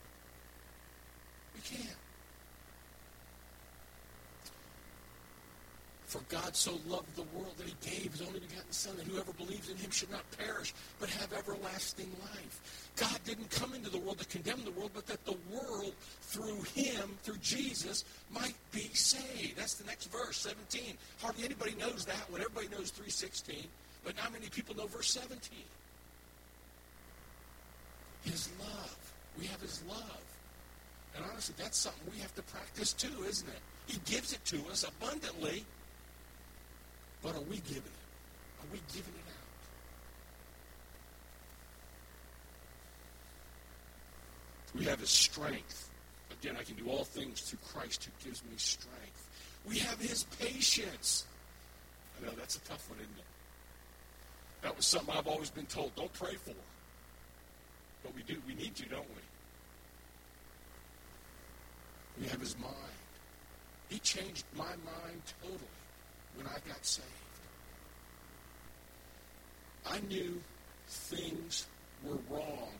We 1.56 1.62
can. 1.62 1.96
For 6.18 6.36
God 6.36 6.56
so 6.56 6.72
loved 6.88 7.16
the 7.16 7.38
world 7.38 7.54
that 7.58 7.68
he 7.68 7.76
gave 7.82 8.12
his 8.12 8.22
only 8.24 8.40
begotten 8.40 8.72
Son, 8.72 8.96
that 8.98 9.06
whoever 9.06 9.32
believes 9.34 9.70
in 9.70 9.78
him 9.78 9.92
should 9.92 10.10
not 10.10 10.24
perish, 10.36 10.74
but 11.00 11.10
have 11.12 11.32
everlasting 11.32 12.10
life. 12.34 12.90
God 12.96 13.20
didn't 13.24 13.52
come 13.52 13.76
into 13.76 13.92
the 13.92 14.00
world 14.00 14.18
to 14.18 14.26
condemn 14.26 14.64
the 14.66 14.72
world, 14.72 14.90
but 14.96 15.06
that 15.06 15.24
the 15.26 15.38
world, 15.52 15.94
through 16.22 16.64
him, 16.74 17.16
through 17.22 17.38
Jesus, 17.38 18.04
might 18.32 18.56
be 18.72 18.90
saved. 18.94 19.58
That's 19.58 19.76
the 19.76 19.86
next 19.86 20.06
verse, 20.12 20.38
17. 20.38 20.98
Hardly 21.22 21.46
anybody 21.46 21.76
knows 21.76 22.06
that 22.06 22.32
one. 22.32 22.42
Everybody 22.42 22.70
knows 22.70 22.90
316, 22.90 23.66
but 24.04 24.16
not 24.18 24.34
many 24.34 24.48
people 24.50 24.76
know 24.76 24.88
verse 24.88 25.12
17. 25.12 25.40
His 28.24 28.50
love. 28.60 29.14
We 29.38 29.46
have 29.46 29.62
his 29.62 29.84
love. 29.88 30.24
And 31.16 31.24
honestly, 31.32 31.54
that's 31.60 31.78
something 31.78 32.12
we 32.12 32.20
have 32.22 32.34
to 32.34 32.42
practice 32.42 32.94
too, 32.94 33.24
isn't 33.28 33.48
it? 33.48 33.62
He 33.86 34.00
gives 34.12 34.34
it 34.34 34.44
to 34.46 34.58
us 34.72 34.84
abundantly. 34.84 35.64
But 37.22 37.36
are 37.36 37.42
we 37.42 37.58
giving 37.58 37.78
it? 37.78 38.62
Are 38.62 38.68
we 38.72 38.80
giving 38.94 39.14
it 39.14 39.28
out? 39.28 39.38
We 44.76 44.86
have 44.86 45.00
his 45.00 45.10
strength. 45.10 45.90
Again, 46.32 46.56
I 46.60 46.64
can 46.64 46.76
do 46.76 46.90
all 46.90 47.04
things 47.04 47.42
through 47.42 47.60
Christ 47.74 48.04
who 48.04 48.12
gives 48.24 48.44
me 48.44 48.52
strength. 48.58 49.28
We 49.68 49.80
have 49.80 50.00
his 50.00 50.24
patience. 50.40 51.26
I 52.20 52.26
know 52.26 52.34
that's 52.38 52.58
a 52.58 52.62
tough 52.62 52.90
one, 52.90 53.00
isn't 53.00 53.18
it? 53.18 53.26
That 54.62 54.76
was 54.76 54.86
something 54.86 55.16
I've 55.16 55.28
always 55.28 55.50
been 55.50 55.66
told. 55.66 55.96
Don't 55.96 56.14
pray 56.14 56.36
for. 56.36 56.54
But 58.04 58.16
we 58.16 58.22
do. 58.24 58.36
We 58.48 58.54
need 58.56 58.76
to, 58.76 58.86
don't 58.88 59.10
we? 59.10 59.22
We 62.22 62.28
have 62.30 62.40
his 62.40 62.58
mind. 62.60 62.74
He 63.90 64.00
changed 64.00 64.46
my 64.56 64.64
mind 64.66 65.22
totally 65.42 65.77
when 66.38 66.48
I 66.48 66.58
got 66.68 66.86
saved. 66.86 67.08
I 69.90 70.00
knew 70.08 70.40
things 70.88 71.68
were 72.04 72.18
wrong 72.30 72.72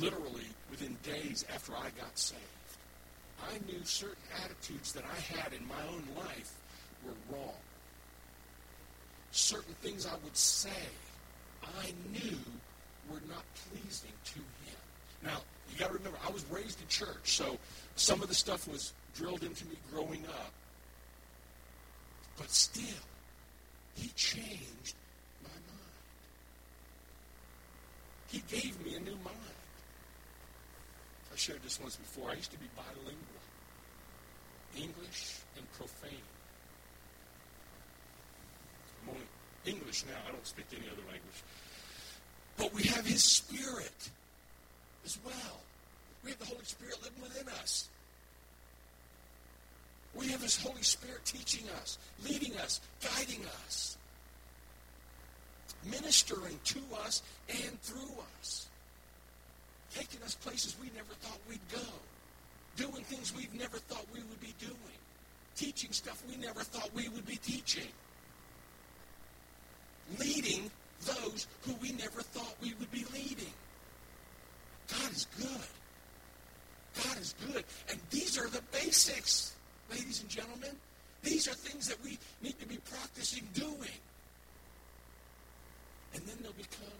literally 0.00 0.46
within 0.70 0.96
days 1.02 1.44
after 1.52 1.72
I 1.72 1.90
got 1.98 2.18
saved. 2.18 2.42
I 3.42 3.58
knew 3.70 3.80
certain 3.84 4.16
attitudes 4.44 4.92
that 4.92 5.04
I 5.04 5.38
had 5.38 5.52
in 5.52 5.66
my 5.66 5.80
own 5.92 6.02
life 6.16 6.52
were 7.04 7.12
wrong. 7.30 7.54
Certain 9.30 9.74
things 9.82 10.06
I 10.06 10.14
would 10.24 10.36
say 10.36 10.70
I 11.62 11.92
knew 12.12 12.38
were 13.10 13.22
not 13.28 13.44
pleasing 13.70 14.12
to 14.24 14.38
him. 14.38 14.78
Now, 15.22 15.38
you 15.70 15.78
got 15.78 15.88
to 15.88 15.94
remember, 15.94 16.18
I 16.26 16.30
was 16.30 16.44
raised 16.50 16.80
in 16.80 16.88
church, 16.88 17.36
so 17.36 17.56
some 17.96 18.22
of 18.22 18.28
the 18.28 18.34
stuff 18.34 18.68
was 18.68 18.92
drilled 19.14 19.42
into 19.42 19.64
me 19.66 19.76
growing 19.92 20.24
up. 20.26 20.52
But 22.38 22.50
still, 22.50 23.04
he 23.94 24.08
changed 24.14 24.94
my 25.42 25.50
mind. 25.50 25.98
He 28.28 28.42
gave 28.48 28.84
me 28.84 28.94
a 28.94 29.00
new 29.00 29.16
mind. 29.24 29.58
I 31.32 31.36
shared 31.36 31.62
this 31.62 31.80
once 31.80 31.96
before. 31.96 32.30
I 32.30 32.34
used 32.34 32.52
to 32.52 32.58
be 32.58 32.66
bilingual, 32.76 33.42
English 34.76 35.40
and 35.56 35.70
profane. 35.72 36.22
I'm 39.02 39.10
only 39.10 39.26
English 39.66 40.04
now. 40.06 40.18
I 40.28 40.32
don't 40.32 40.46
speak 40.46 40.66
any 40.72 40.86
other 40.86 41.02
language. 41.02 41.42
But 42.56 42.72
we 42.72 42.84
have 42.84 43.04
His 43.04 43.24
Spirit 43.24 44.10
as 45.04 45.18
well. 45.24 45.60
We 46.24 46.30
have 46.30 46.38
the 46.38 46.46
Holy 46.46 46.64
Spirit 46.64 46.96
living 47.02 47.22
within 47.22 47.48
us. 47.60 47.88
We 50.14 50.28
have 50.28 50.42
His 50.42 50.60
Holy 50.60 50.82
Spirit 50.82 51.24
teaching 51.24 51.68
us, 51.80 51.98
leading 52.24 52.56
us, 52.58 52.80
guiding 53.02 53.44
us, 53.64 53.96
ministering 55.84 56.58
to 56.64 56.80
us 57.04 57.22
and 57.48 57.80
through 57.82 58.14
us, 58.38 58.66
taking 59.94 60.22
us 60.22 60.34
places 60.34 60.76
we 60.80 60.90
never 60.96 61.12
thought 61.20 61.38
we'd 61.48 61.60
go, 61.72 61.86
doing 62.76 63.04
things 63.04 63.34
we've 63.34 63.54
never 63.54 63.78
thought 63.78 64.04
we 64.12 64.20
would 64.20 64.40
be 64.40 64.54
doing, 64.58 64.98
teaching 65.56 65.92
stuff 65.92 66.22
we 66.28 66.36
never 66.36 66.60
thought 66.60 66.90
we 66.94 67.08
would 67.08 67.26
be 67.26 67.36
teaching, 67.36 67.88
leading 70.18 70.70
those 71.04 71.46
who 71.62 71.74
we 71.74 71.92
never 71.92 72.22
thought 72.22 72.54
we 72.60 72.74
would 72.78 72.90
be 72.90 73.04
leading. 73.12 73.52
God 74.90 75.12
is 75.12 75.26
good. 75.38 77.04
God 77.04 77.18
is 77.18 77.34
good. 77.46 77.64
And 77.90 77.98
these 78.10 78.38
are 78.38 78.48
the 78.48 78.62
basics, 78.72 79.54
ladies 79.90 80.20
and 80.20 80.28
gentlemen. 80.28 80.70
These 81.22 81.48
are 81.48 81.54
things 81.54 81.88
that 81.88 82.02
we 82.02 82.18
need 82.42 82.58
to 82.60 82.66
be 82.66 82.78
practicing 82.90 83.46
doing. 83.54 83.98
And 86.14 86.22
then 86.24 86.36
they'll 86.42 86.52
become 86.52 86.98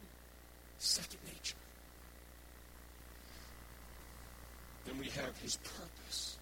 second 0.78 1.18
nature. 1.26 1.56
Then 4.84 4.98
we 4.98 5.06
have 5.06 5.36
his 5.48 5.56
purpose. 5.56 6.36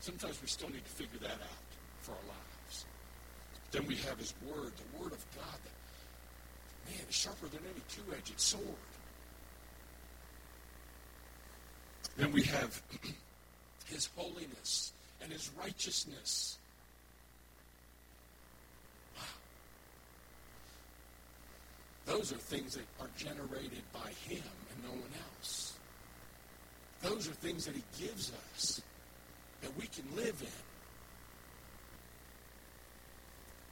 Sometimes 0.00 0.42
we 0.42 0.48
still 0.48 0.68
need 0.68 0.84
to 0.84 0.90
figure 0.90 1.18
that 1.20 1.40
out 1.40 1.68
for 2.02 2.12
our 2.12 2.26
lives. 2.28 2.84
Then 3.70 3.86
we 3.86 3.94
have 3.96 4.18
his 4.18 4.34
word, 4.46 4.72
the 4.76 5.02
word 5.02 5.12
of 5.12 5.24
God 5.34 5.58
that, 5.64 6.90
man, 6.90 7.06
is 7.08 7.14
sharper 7.14 7.46
than 7.46 7.60
any 7.60 7.80
two-edged 7.88 8.38
sword. 8.38 8.62
Then 12.18 12.30
we 12.32 12.42
have 12.42 12.82
his 13.86 14.10
holiness 14.14 14.92
and 15.22 15.32
his 15.32 15.50
righteousness. 15.58 16.58
Wow. 19.16 19.22
Those 22.04 22.30
are 22.34 22.36
things 22.36 22.74
that 22.74 22.84
are 23.00 23.08
generated 23.16 23.84
by 23.94 24.10
him 24.28 24.44
and 24.74 24.84
no 24.84 24.90
one 24.90 25.14
else. 25.38 25.57
Those 27.02 27.28
are 27.28 27.32
things 27.32 27.66
that 27.66 27.74
he 27.76 27.82
gives 28.00 28.32
us 28.54 28.82
that 29.62 29.76
we 29.76 29.86
can 29.86 30.04
live 30.16 30.40
in. 30.40 30.48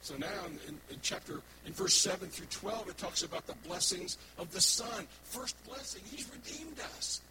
So 0.01 0.15
now 0.15 0.45
in, 0.67 0.79
in, 0.89 0.99
chapter, 1.01 1.41
in 1.65 1.73
verse 1.73 1.93
7 1.93 2.29
through 2.29 2.47
12, 2.49 2.89
it 2.89 2.97
talks 2.97 3.23
about 3.23 3.45
the 3.45 3.55
blessings 3.67 4.17
of 4.37 4.51
the 4.53 4.61
Son. 4.61 5.05
First 5.23 5.61
blessing, 5.65 6.01
he's 6.09 6.29
redeemed 6.31 6.79
us. 6.95 7.21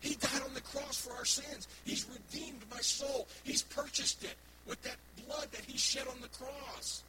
He 0.00 0.14
died 0.14 0.42
on 0.42 0.54
the 0.54 0.60
cross 0.60 0.96
for 0.96 1.12
our 1.12 1.24
sins. 1.24 1.68
He's 1.84 2.06
redeemed 2.08 2.62
my 2.70 2.80
soul. 2.80 3.26
He's 3.44 3.62
purchased 3.62 4.24
it 4.24 4.36
with 4.66 4.80
that 4.82 4.96
blood 5.26 5.48
that 5.50 5.62
he 5.66 5.76
shed 5.76 6.06
on 6.08 6.20
the 6.22 6.28
cross. 6.28 7.02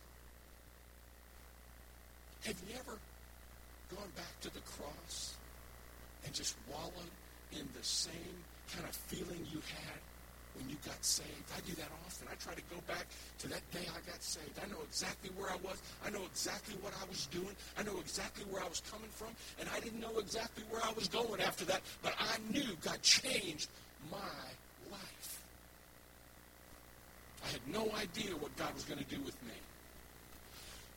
Have 2.46 2.56
you 2.68 2.76
ever 2.76 2.98
gone 3.96 4.10
back 4.16 4.40
to 4.42 4.54
the 4.54 4.62
cross 4.62 5.36
and 6.26 6.34
just 6.34 6.56
wallowed 6.70 6.92
in 7.54 7.68
the 7.74 7.84
same 7.84 8.38
kind 8.74 8.86
of 8.88 8.96
feeling 8.96 9.46
you 9.52 9.60
had 9.66 10.00
when 10.56 10.70
you 10.70 10.76
got 10.86 10.98
saved. 11.04 11.48
I 11.56 11.62
do 11.62 11.74
that 11.76 11.90
often. 12.06 12.28
I 12.32 12.36
try 12.36 12.54
to 12.54 12.62
go 12.70 12.78
back 12.88 13.06
to 13.40 13.48
that 13.48 13.64
day 13.72 13.86
I 13.90 14.00
got 14.10 14.22
saved. 14.22 14.60
I 14.62 14.68
know 14.68 14.82
exactly 14.84 15.30
where 15.38 15.50
I 15.50 15.56
was. 15.64 15.82
I 16.06 16.10
know 16.10 16.24
exactly 16.26 16.76
what 16.82 16.94
I 17.02 17.08
was 17.08 17.28
doing. 17.28 17.56
I 17.78 17.84
know 17.84 18.00
exactly 18.00 18.46
where 18.52 18.62
I 18.62 18.68
was 18.68 18.82
coming 18.92 19.10
from. 19.10 19.30
And 19.60 19.70
I 19.74 19.80
didn't 19.80 20.02
know 20.02 20.18
exactly 20.20 20.64
where 20.70 20.82
I 20.84 20.92
was 20.94 21.08
going 21.08 21.42
after 21.42 21.66
that. 21.66 21.82
But 22.02 22.14
I 22.20 22.38
knew 22.52 22.76
God 22.84 23.02
changed 23.02 23.70
my 24.12 24.18
life. 24.92 25.42
I 27.46 27.52
had 27.52 27.64
no 27.72 27.90
idea 27.96 28.36
what 28.36 28.56
God 28.58 28.74
was 28.74 28.84
going 28.84 29.00
to 29.00 29.10
do 29.10 29.22
with 29.22 29.38
me. 29.44 29.56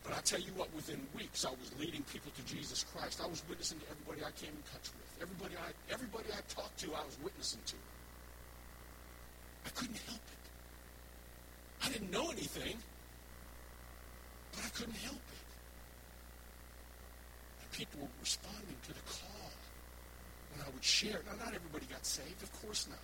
But 0.05 0.15
I 0.19 0.21
tell 0.21 0.41
you 0.41 0.51
what, 0.57 0.73
within 0.75 0.99
weeks, 1.17 1.45
I 1.45 1.51
was 1.51 1.71
leading 1.79 2.03
people 2.13 2.33
to 2.35 2.43
Jesus 2.45 2.85
Christ. 2.95 3.21
I 3.23 3.27
was 3.27 3.43
witnessing 3.49 3.79
to 3.79 3.87
everybody 3.91 4.27
I 4.27 4.33
came 4.35 4.51
in 4.51 4.63
touch 4.67 4.91
with. 4.91 5.07
Everybody 5.23 5.55
I, 5.55 5.71
everybody 5.93 6.27
I 6.35 6.43
talked 6.53 6.79
to, 6.81 6.89
I 6.95 7.05
was 7.07 7.17
witnessing 7.23 7.61
to. 7.67 7.77
I 9.67 9.71
couldn't 9.71 9.99
help 10.09 10.19
it. 10.19 11.87
I 11.87 11.93
didn't 11.93 12.11
know 12.11 12.31
anything, 12.31 12.77
but 14.53 14.65
I 14.67 14.69
couldn't 14.71 14.99
help 15.07 15.23
it. 15.23 15.45
And 17.63 17.73
people 17.73 18.01
were 18.03 18.19
responding 18.21 18.79
to 18.83 18.93
the 18.93 19.05
call 19.07 19.51
when 20.51 20.67
I 20.67 20.71
would 20.71 20.85
share. 20.85 21.23
Now, 21.27 21.45
not 21.45 21.55
everybody 21.55 21.87
got 21.87 22.05
saved, 22.05 22.43
of 22.43 22.51
course 22.61 22.89
not. 22.91 22.99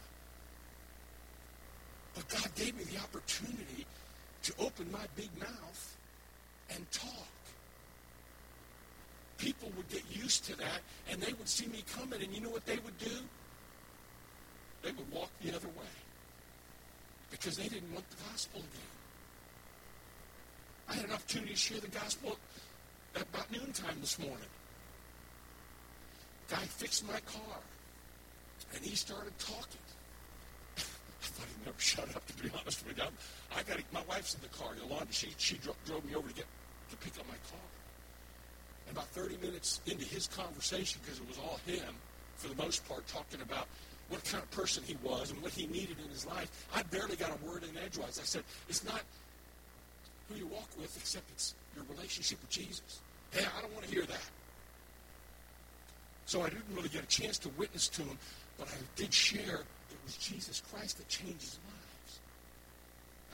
But 2.14 2.28
God 2.28 2.50
gave 2.56 2.76
me 2.76 2.82
the 2.84 2.98
opportunity 2.98 3.86
to 4.42 4.52
open 4.58 4.90
my 4.90 5.06
big 5.14 5.30
mouth 5.38 5.97
and 6.74 6.90
talk. 6.90 7.28
People 9.38 9.70
would 9.76 9.88
get 9.88 10.02
used 10.10 10.44
to 10.46 10.56
that, 10.56 10.80
and 11.10 11.20
they 11.20 11.32
would 11.34 11.48
see 11.48 11.66
me 11.66 11.84
coming, 11.94 12.22
and 12.22 12.34
you 12.34 12.40
know 12.40 12.50
what 12.50 12.66
they 12.66 12.76
would 12.78 12.98
do? 12.98 13.10
They 14.82 14.90
would 14.90 15.10
walk 15.12 15.30
the 15.42 15.54
other 15.54 15.68
way 15.68 15.94
because 17.30 17.56
they 17.56 17.68
didn't 17.68 17.92
want 17.92 18.08
the 18.10 18.16
gospel 18.30 18.60
again. 18.60 18.92
I 20.88 20.94
had 20.94 21.04
an 21.04 21.12
opportunity 21.12 21.52
to 21.52 21.58
share 21.58 21.80
the 21.80 21.88
gospel 21.88 22.36
at 23.14 23.22
about 23.22 23.50
noontime 23.52 23.98
this 24.00 24.18
morning. 24.18 24.48
Guy 26.48 26.56
fixed 26.56 27.06
my 27.06 27.20
car, 27.20 27.58
and 28.74 28.84
he 28.84 28.96
started 28.96 29.38
talking. 29.38 29.80
He'd 31.38 31.66
never 31.66 31.80
shut 31.80 32.14
up, 32.14 32.26
to 32.26 32.42
be 32.42 32.50
honest 32.58 32.86
with 32.86 32.98
you. 32.98 33.04
I 33.56 33.62
got 33.62 33.78
my 33.92 34.02
wife's 34.08 34.34
in 34.34 34.40
the 34.42 34.48
car, 34.48 34.72
Yolanda. 34.76 35.12
She 35.12 35.28
she 35.38 35.56
drove, 35.58 35.76
drove 35.84 36.04
me 36.04 36.14
over 36.14 36.28
to 36.28 36.34
get 36.34 36.46
to 36.90 36.96
pick 36.96 37.18
up 37.18 37.26
my 37.28 37.38
car. 37.50 37.66
And 38.88 38.96
about 38.96 39.08
30 39.08 39.36
minutes 39.44 39.80
into 39.86 40.04
his 40.04 40.26
conversation, 40.26 41.00
because 41.04 41.18
it 41.18 41.28
was 41.28 41.38
all 41.38 41.60
him, 41.66 41.94
for 42.36 42.48
the 42.48 42.56
most 42.56 42.86
part, 42.88 43.06
talking 43.06 43.40
about 43.42 43.66
what 44.08 44.24
kind 44.24 44.42
of 44.42 44.50
person 44.50 44.82
he 44.86 44.96
was 45.02 45.30
and 45.30 45.42
what 45.42 45.52
he 45.52 45.66
needed 45.66 45.96
in 46.02 46.10
his 46.10 46.26
life. 46.26 46.66
I 46.74 46.82
barely 46.84 47.16
got 47.16 47.30
a 47.30 47.46
word 47.46 47.62
in 47.64 47.76
edgewise. 47.76 48.18
I 48.18 48.24
said, 48.24 48.42
it's 48.68 48.84
not 48.84 49.02
who 50.28 50.36
you 50.36 50.46
walk 50.46 50.68
with, 50.78 50.96
except 50.96 51.30
it's 51.30 51.54
your 51.76 51.84
relationship 51.90 52.40
with 52.40 52.50
Jesus. 52.50 53.00
Hey, 53.30 53.44
I 53.44 53.60
don't 53.60 53.72
want 53.74 53.86
to 53.86 53.90
hear 53.92 54.04
that. 54.04 54.30
So 56.24 56.42
I 56.42 56.48
didn't 56.48 56.64
really 56.74 56.88
get 56.88 57.02
a 57.02 57.06
chance 57.06 57.38
to 57.38 57.48
witness 57.50 57.88
to 57.88 58.02
him, 58.02 58.18
but 58.58 58.68
I 58.68 58.76
did 58.96 59.12
share 59.12 59.62
was 60.08 60.16
Jesus 60.16 60.62
Christ 60.72 60.96
that 60.96 61.08
changed 61.08 61.42
his 61.42 61.58
lives. 61.68 62.20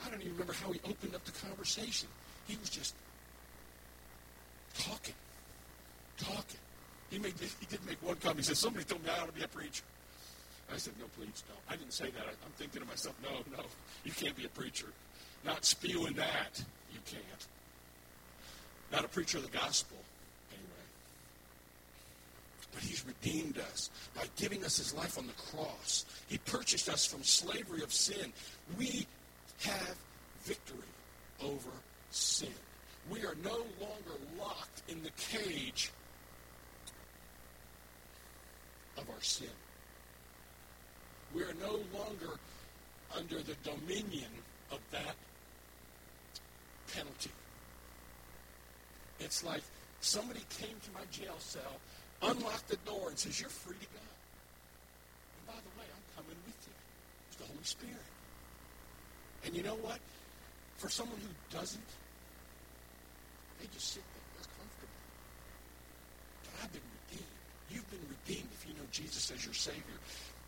I 0.03 0.09
don't 0.09 0.19
even 0.19 0.33
remember 0.33 0.51
how 0.51 0.73
he 0.73 0.79
opened 0.83 1.15
up 1.15 1.23
the 1.23 1.31
conversation. 1.31 2.09
He 2.47 2.57
was 2.57 2.69
just 2.69 2.93
talking, 4.77 5.15
talking. 6.17 6.59
He 7.09 7.17
made 7.17 7.33
he 7.39 7.65
did 7.67 7.85
make 7.87 8.03
one 8.03 8.17
comment. 8.17 8.39
He 8.39 8.43
said, 8.43 8.57
"Somebody 8.57 8.83
told 8.83 9.03
me 9.03 9.09
I 9.09 9.21
ought 9.21 9.27
to 9.27 9.31
be 9.31 9.43
a 9.43 9.47
preacher." 9.47 9.83
I 10.73 10.77
said, 10.77 10.93
no, 10.99 11.05
please, 11.15 11.43
no. 11.47 11.55
I 11.69 11.75
didn't 11.75 11.93
say 11.93 12.05
that. 12.05 12.25
I, 12.25 12.31
am 12.31 12.51
thinking 12.57 12.81
to 12.81 12.87
myself, 12.87 13.15
no, 13.21 13.29
no, 13.55 13.63
you 14.03 14.11
can't 14.11 14.35
be 14.35 14.45
a 14.45 14.49
preacher. 14.49 14.87
Not 15.45 15.63
spewing 15.63 16.13
that, 16.13 16.59
you 16.91 16.99
can't. 17.05 17.47
Not 18.91 19.05
a 19.05 19.07
preacher 19.07 19.37
of 19.37 19.43
the 19.43 19.55
gospel. 19.55 19.97
But 22.75 22.83
he's 22.83 23.05
redeemed 23.05 23.57
us 23.57 23.89
by 24.13 24.25
giving 24.35 24.63
us 24.65 24.77
his 24.77 24.93
life 24.93 25.17
on 25.17 25.25
the 25.25 25.33
cross. 25.33 26.05
He 26.27 26.37
purchased 26.39 26.89
us 26.89 27.05
from 27.05 27.23
slavery 27.23 27.81
of 27.81 27.93
sin. 27.93 28.33
We 28.77 29.07
have 29.61 29.95
victory 30.43 30.77
over 31.41 31.69
sin. 32.11 32.53
We 33.09 33.21
are 33.21 33.35
no 33.43 33.57
longer 33.79 34.19
locked 34.37 34.83
in 34.89 35.01
the 35.03 35.11
cage 35.11 35.91
of 38.97 39.09
our 39.09 39.21
sin. 39.21 39.47
We 41.33 41.43
are 41.43 41.53
no 41.61 41.79
longer 41.97 42.37
under 43.15 43.37
the 43.41 43.55
dominion 43.63 44.31
of 44.71 44.79
that 44.91 45.15
penalty. 46.93 47.31
It's 49.19 49.45
like 49.45 49.63
somebody 50.01 50.41
came 50.49 50.75
to 50.83 50.91
my 50.93 51.05
jail 51.11 51.35
cell, 51.39 51.79
unlocked 52.21 52.67
the 52.67 52.77
door, 52.85 53.09
and 53.09 53.17
says, 53.17 53.39
You're 53.39 53.49
free 53.49 53.75
to 53.75 53.89
go. 53.93 54.03
And 55.39 55.47
by 55.47 55.59
the 55.59 55.73
way, 55.79 55.87
I'm 55.89 56.05
coming 56.15 56.37
with 56.45 56.59
you. 56.67 56.73
It's 57.29 57.37
the 57.37 57.45
Holy 57.45 57.63
Spirit. 57.63 58.09
And 59.45 59.55
you 59.55 59.63
know 59.63 59.75
what? 59.75 59.99
For 60.77 60.89
someone 60.89 61.19
who 61.19 61.57
doesn't, 61.57 61.89
they 63.59 63.67
just 63.73 63.93
sit 63.93 64.03
there. 64.03 64.25
They're 64.35 64.51
comfortable. 64.57 64.99
But 66.43 66.53
I've 66.63 66.73
been 66.73 66.89
redeemed. 67.07 67.35
You've 67.69 67.89
been 67.89 68.07
redeemed 68.09 68.49
if 68.53 68.67
you 68.67 68.73
know 68.73 68.87
Jesus 68.91 69.31
as 69.31 69.45
your 69.45 69.53
Savior. 69.53 69.99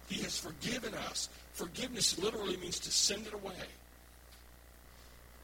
He 0.10 0.22
has 0.24 0.38
forgiven 0.40 0.94
us. 1.10 1.30
Forgiveness 1.54 2.18
literally 2.18 2.58
means 2.58 2.80
to 2.80 2.92
send 2.92 3.28
it 3.28 3.34
away. 3.34 3.68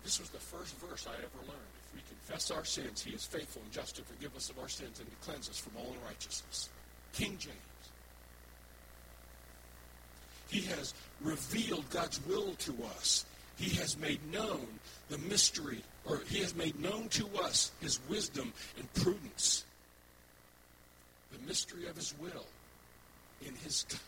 This 0.03 0.19
was 0.19 0.29
the 0.29 0.39
first 0.39 0.75
verse 0.79 1.07
I 1.07 1.15
ever 1.15 1.41
learned. 1.47 1.82
We 1.93 2.01
confess 2.07 2.51
our 2.51 2.65
sins, 2.65 3.01
he 3.03 3.11
is 3.11 3.25
faithful 3.25 3.61
and 3.63 3.71
just 3.71 3.95
to 3.97 4.01
forgive 4.03 4.35
us 4.35 4.49
of 4.49 4.59
our 4.59 4.69
sins 4.69 4.99
and 4.99 5.09
to 5.09 5.15
cleanse 5.27 5.49
us 5.49 5.57
from 5.57 5.73
all 5.77 5.93
unrighteousness. 6.01 6.69
King 7.13 7.37
James. 7.37 7.57
He 10.49 10.61
has 10.61 10.93
revealed 11.21 11.89
God's 11.89 12.23
will 12.27 12.53
to 12.59 12.75
us. 12.95 13.25
He 13.55 13.75
has 13.77 13.97
made 13.97 14.19
known 14.31 14.67
the 15.09 15.17
mystery, 15.17 15.83
or 16.05 16.21
he 16.27 16.39
has 16.39 16.55
made 16.55 16.79
known 16.79 17.07
to 17.09 17.27
us 17.41 17.71
his 17.81 17.99
wisdom 18.09 18.53
and 18.77 18.93
prudence. 18.93 19.65
The 21.31 21.39
mystery 21.47 21.87
of 21.87 21.95
his 21.95 22.13
will 22.19 22.45
in 23.41 23.55
his 23.63 23.83
time 23.83 23.99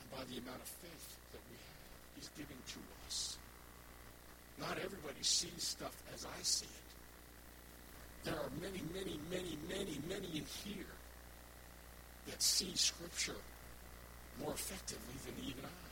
and 0.00 0.10
by 0.10 0.24
the 0.32 0.40
amount 0.40 0.62
of 0.62 0.68
faith 0.68 1.16
that 1.32 1.40
we 1.50 1.56
have. 1.56 2.16
He's 2.16 2.30
giving 2.36 2.56
to 2.68 2.78
us. 2.78 3.01
Not 4.62 4.78
everybody 4.78 5.22
sees 5.22 5.52
stuff 5.58 5.94
as 6.14 6.24
I 6.24 6.42
see 6.42 6.66
it. 6.66 8.24
There 8.24 8.34
are 8.34 8.50
many, 8.60 8.80
many, 8.94 9.18
many, 9.28 9.58
many, 9.68 9.98
many 10.08 10.38
in 10.38 10.44
here 10.64 10.94
that 12.28 12.40
see 12.40 12.70
Scripture 12.76 13.40
more 14.40 14.52
effectively 14.52 15.16
than 15.26 15.34
even 15.44 15.64
I. 15.64 15.90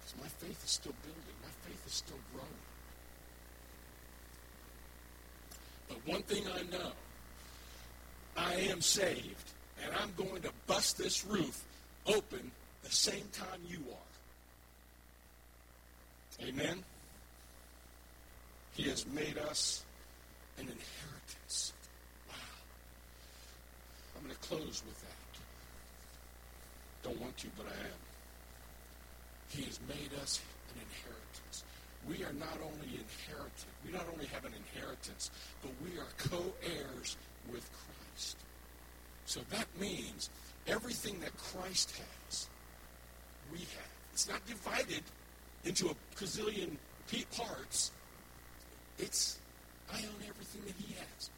Because 0.00 0.22
my 0.22 0.28
faith 0.46 0.64
is 0.64 0.70
still 0.70 0.94
building. 1.02 1.36
My 1.42 1.68
faith 1.68 1.86
is 1.86 1.92
still 1.92 2.18
growing. 2.32 2.48
But 5.88 5.98
one 6.10 6.22
thing 6.22 6.44
I 6.46 6.62
know, 6.74 6.92
I 8.38 8.54
am 8.70 8.80
saved, 8.80 9.52
and 9.84 9.94
I'm 10.00 10.12
going 10.16 10.40
to 10.42 10.50
bust 10.66 10.96
this 10.96 11.26
roof 11.26 11.62
open 12.06 12.50
the 12.82 12.90
same 12.90 13.28
time 13.32 13.60
you 13.68 13.80
are. 13.90 14.11
Amen? 16.40 16.84
He 18.74 18.84
has 18.84 19.06
made 19.06 19.38
us 19.38 19.84
an 20.58 20.64
inheritance. 20.64 21.72
Wow. 22.28 22.34
I'm 24.16 24.24
going 24.24 24.34
to 24.34 24.48
close 24.48 24.82
with 24.86 25.00
that. 25.00 25.08
Don't 27.02 27.20
want 27.20 27.36
to, 27.38 27.48
but 27.56 27.66
I 27.66 27.74
am. 27.74 28.00
He 29.50 29.62
has 29.64 29.78
made 29.88 30.10
us 30.22 30.40
an 30.74 30.80
inheritance. 30.80 31.64
We 32.08 32.24
are 32.24 32.32
not 32.32 32.58
only 32.62 32.98
inherited, 32.98 33.68
we 33.84 33.92
not 33.92 34.06
only 34.12 34.26
have 34.26 34.44
an 34.44 34.52
inheritance, 34.54 35.30
but 35.62 35.70
we 35.84 35.98
are 35.98 36.06
co-heirs 36.16 37.16
with 37.52 37.68
Christ. 37.72 38.36
So 39.26 39.40
that 39.50 39.66
means 39.78 40.30
everything 40.66 41.20
that 41.20 41.36
Christ 41.36 41.92
has, 41.96 42.48
we 43.52 43.58
have. 43.58 43.92
It's 44.12 44.28
not 44.28 44.44
divided 44.46 45.02
into 45.64 45.88
a 45.88 45.94
gazillion 46.16 46.76
parts. 47.36 47.90
It's, 48.98 49.38
I 49.92 49.96
own 49.98 50.28
everything 50.28 50.62
that 50.66 50.74
he 50.78 50.94
has. 50.94 51.30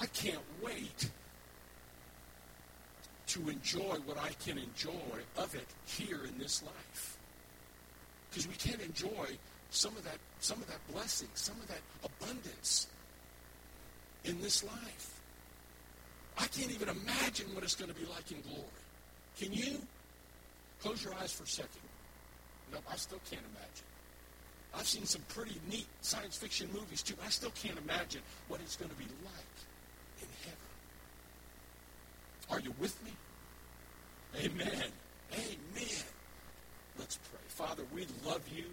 I 0.00 0.06
can't 0.06 0.42
wait 0.62 1.10
to 3.28 3.48
enjoy 3.48 3.96
what 4.04 4.18
I 4.18 4.30
can 4.44 4.58
enjoy 4.58 4.92
of 5.36 5.54
it 5.54 5.66
here 5.86 6.24
in 6.24 6.38
this 6.38 6.62
life. 6.62 7.16
Because 8.30 8.48
we 8.48 8.54
can't 8.54 8.82
enjoy 8.82 9.38
some 9.70 9.96
of 9.96 10.04
that 10.04 10.18
some 10.40 10.58
of 10.60 10.66
that 10.68 10.78
blessing, 10.92 11.28
some 11.34 11.56
of 11.56 11.68
that 11.68 11.80
abundance 12.04 12.86
in 14.24 14.40
this 14.40 14.62
life. 14.64 15.20
I 16.38 16.46
can't 16.46 16.70
even 16.70 16.88
imagine 16.88 17.54
what 17.54 17.64
it's 17.64 17.74
going 17.74 17.92
to 17.92 17.98
be 17.98 18.06
like 18.06 18.30
in 18.30 18.40
glory. 18.42 18.64
Can 19.38 19.52
you? 19.52 19.80
Close 20.80 21.02
your 21.02 21.14
eyes 21.14 21.32
for 21.32 21.44
a 21.44 21.48
second. 21.48 21.85
No, 22.72 22.78
I 22.90 22.96
still 22.96 23.20
can't 23.30 23.42
imagine. 23.54 23.86
I've 24.74 24.86
seen 24.86 25.06
some 25.06 25.22
pretty 25.28 25.58
neat 25.70 25.86
science 26.02 26.36
fiction 26.36 26.68
movies 26.72 27.02
too. 27.02 27.14
I 27.24 27.30
still 27.30 27.50
can't 27.50 27.78
imagine 27.78 28.20
what 28.48 28.60
it's 28.60 28.76
going 28.76 28.90
to 28.90 28.96
be 28.96 29.06
like 29.24 29.56
in 30.20 30.28
heaven. 30.44 30.58
Are 32.50 32.60
you 32.60 32.74
with 32.78 33.02
me? 33.04 33.12
Amen. 34.44 34.90
Amen. 35.32 36.04
Let's 36.98 37.16
pray. 37.30 37.40
Father, 37.48 37.82
we 37.94 38.06
love 38.26 38.42
you. 38.54 38.64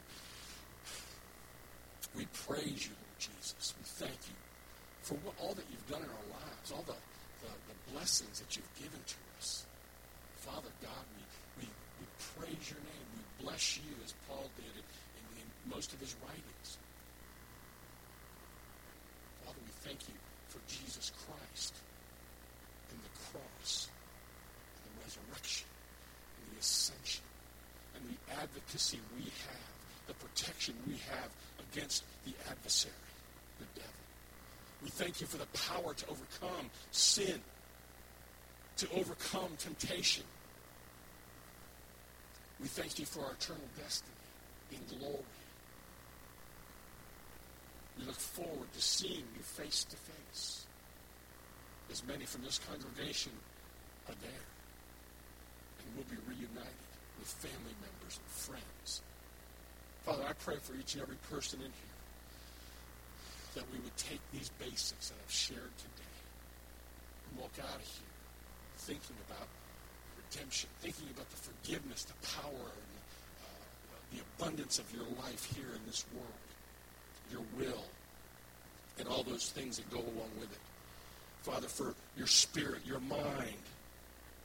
We 2.16 2.26
praise 2.46 2.86
you, 2.86 2.94
Lord 2.94 3.20
Jesus. 3.20 3.74
We 3.78 3.84
thank 4.06 4.20
you 4.28 4.36
for 5.02 5.16
what, 5.26 5.36
all 5.42 5.54
that 5.54 5.66
you've 5.72 5.88
done 5.90 6.02
in 6.04 6.10
our 6.10 6.30
lives, 6.40 6.72
all 6.72 6.84
the, 6.86 6.94
the, 7.42 7.52
the 7.68 7.94
blessings 7.94 8.40
that 8.40 8.56
you've 8.56 8.76
given 8.76 9.00
to 9.06 9.16
us. 9.40 9.66
Father 10.38 10.70
God, 10.82 11.06
we, 11.16 11.64
we, 11.64 11.68
we 12.00 12.06
praise 12.38 12.70
your 12.70 12.80
name. 12.80 13.13
Bless 13.44 13.78
you 13.78 13.92
as 14.06 14.14
Paul 14.30 14.50
did 14.56 14.72
in, 14.72 15.26
in 15.38 15.70
most 15.70 15.92
of 15.94 16.00
his 16.00 16.16
writings. 16.24 16.78
Father, 19.44 19.60
we 19.66 19.72
thank 19.84 20.00
you 20.08 20.16
for 20.48 20.60
Jesus 20.68 21.12
Christ 21.12 21.76
and 22.90 23.00
the 23.04 23.14
cross 23.20 23.90
and 24.80 24.96
the 24.96 25.04
resurrection 25.04 25.68
and 26.40 26.56
the 26.56 26.60
ascension 26.62 27.26
and 27.96 28.04
the 28.08 28.42
advocacy 28.42 29.00
we 29.18 29.26
have, 29.26 30.08
the 30.08 30.14
protection 30.14 30.76
we 30.88 30.94
have 30.94 31.30
against 31.72 32.06
the 32.26 32.34
adversary, 32.50 32.94
the 33.60 33.66
devil. 33.76 33.92
We 34.82 34.90
thank 34.90 35.20
you 35.20 35.28
for 35.28 35.38
the 35.38 35.48
power 35.68 35.94
to 35.94 36.06
overcome 36.08 36.70
sin, 36.92 37.42
to 38.78 38.88
overcome 38.92 39.52
temptation. 39.58 40.24
We 42.64 42.70
thank 42.70 42.98
you 42.98 43.04
for 43.04 43.20
our 43.26 43.34
eternal 43.34 43.68
destiny 43.78 44.16
in 44.72 44.80
glory. 44.98 45.20
We 48.00 48.06
look 48.06 48.16
forward 48.16 48.72
to 48.72 48.82
seeing 48.82 49.28
you 49.36 49.44
face 49.44 49.84
to 49.84 49.98
face. 49.98 50.66
As 51.92 52.08
many 52.08 52.24
from 52.24 52.44
this 52.44 52.60
congregation 52.60 53.34
are 54.08 54.16
there. 54.22 54.48
And 55.78 55.88
we'll 55.94 56.08
be 56.08 56.16
reunited 56.26 56.88
with 57.20 57.28
family 57.28 57.76
members 57.84 58.18
and 58.24 58.32
friends. 58.32 59.02
Father, 60.06 60.24
I 60.24 60.32
pray 60.32 60.56
for 60.62 60.74
each 60.76 60.94
and 60.94 61.04
every 61.04 61.18
person 61.30 61.60
in 61.60 61.68
here 61.68 61.98
that 63.56 63.66
we 63.74 63.80
would 63.80 63.98
take 63.98 64.22
these 64.32 64.50
basics 64.58 65.10
that 65.10 65.16
I've 65.22 65.32
shared 65.32 65.78
today 65.78 66.16
and 67.28 67.42
walk 67.42 67.52
out 67.60 67.76
of 67.76 67.82
here 67.82 68.16
thinking 68.78 69.18
about 69.30 69.48
redemption, 70.34 70.70
thinking 70.82 71.08
about 71.14 71.30
the 71.30 71.38
forgiveness, 71.38 72.04
the 72.06 72.28
power, 72.28 72.52
and 72.52 72.94
uh, 73.42 73.96
the 74.12 74.20
abundance 74.38 74.80
of 74.80 74.92
your 74.94 75.06
life 75.24 75.52
here 75.56 75.74
in 75.76 75.82
this 75.86 76.06
world, 76.14 76.50
your 77.32 77.42
will, 77.58 77.84
and 79.00 79.08
all 79.08 79.24
those 79.24 79.50
things 79.50 79.78
that 79.78 79.90
go 79.92 80.00
along 80.00 80.32
with 80.40 80.52
it. 80.52 80.60
Father, 81.42 81.68
for 81.68 81.94
your 82.18 82.28
spirit, 82.28 82.80
your 82.86 83.00
mind, 83.02 83.62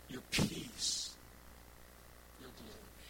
your 0.09 0.23
peace, 0.31 1.11
your 2.41 2.51
glory. 2.57 3.09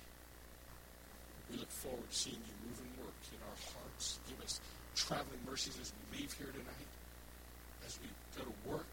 We 1.50 1.58
look 1.58 1.70
forward 1.70 2.10
to 2.10 2.16
seeing 2.16 2.36
you 2.36 2.68
move 2.68 2.78
and 2.78 3.04
work 3.04 3.16
in 3.32 3.38
our 3.48 3.58
hearts. 3.74 4.18
Give 4.28 4.40
us 4.44 4.60
traveling 4.94 5.40
mercies 5.48 5.78
as 5.80 5.92
we 6.12 6.20
leave 6.20 6.32
here 6.34 6.52
tonight, 6.52 6.90
as 7.86 7.98
we 8.02 8.08
go 8.36 8.44
to 8.44 8.70
work, 8.70 8.86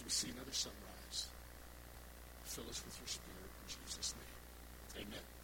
as 0.00 0.04
we 0.04 0.10
see 0.10 0.30
another 0.32 0.52
sunrise. 0.52 1.28
Fill 2.44 2.64
us 2.70 2.82
with 2.84 2.96
your 2.98 3.08
spirit 3.08 3.50
in 3.60 3.68
Jesus' 3.68 4.14
name. 4.16 5.04
Amen. 5.04 5.39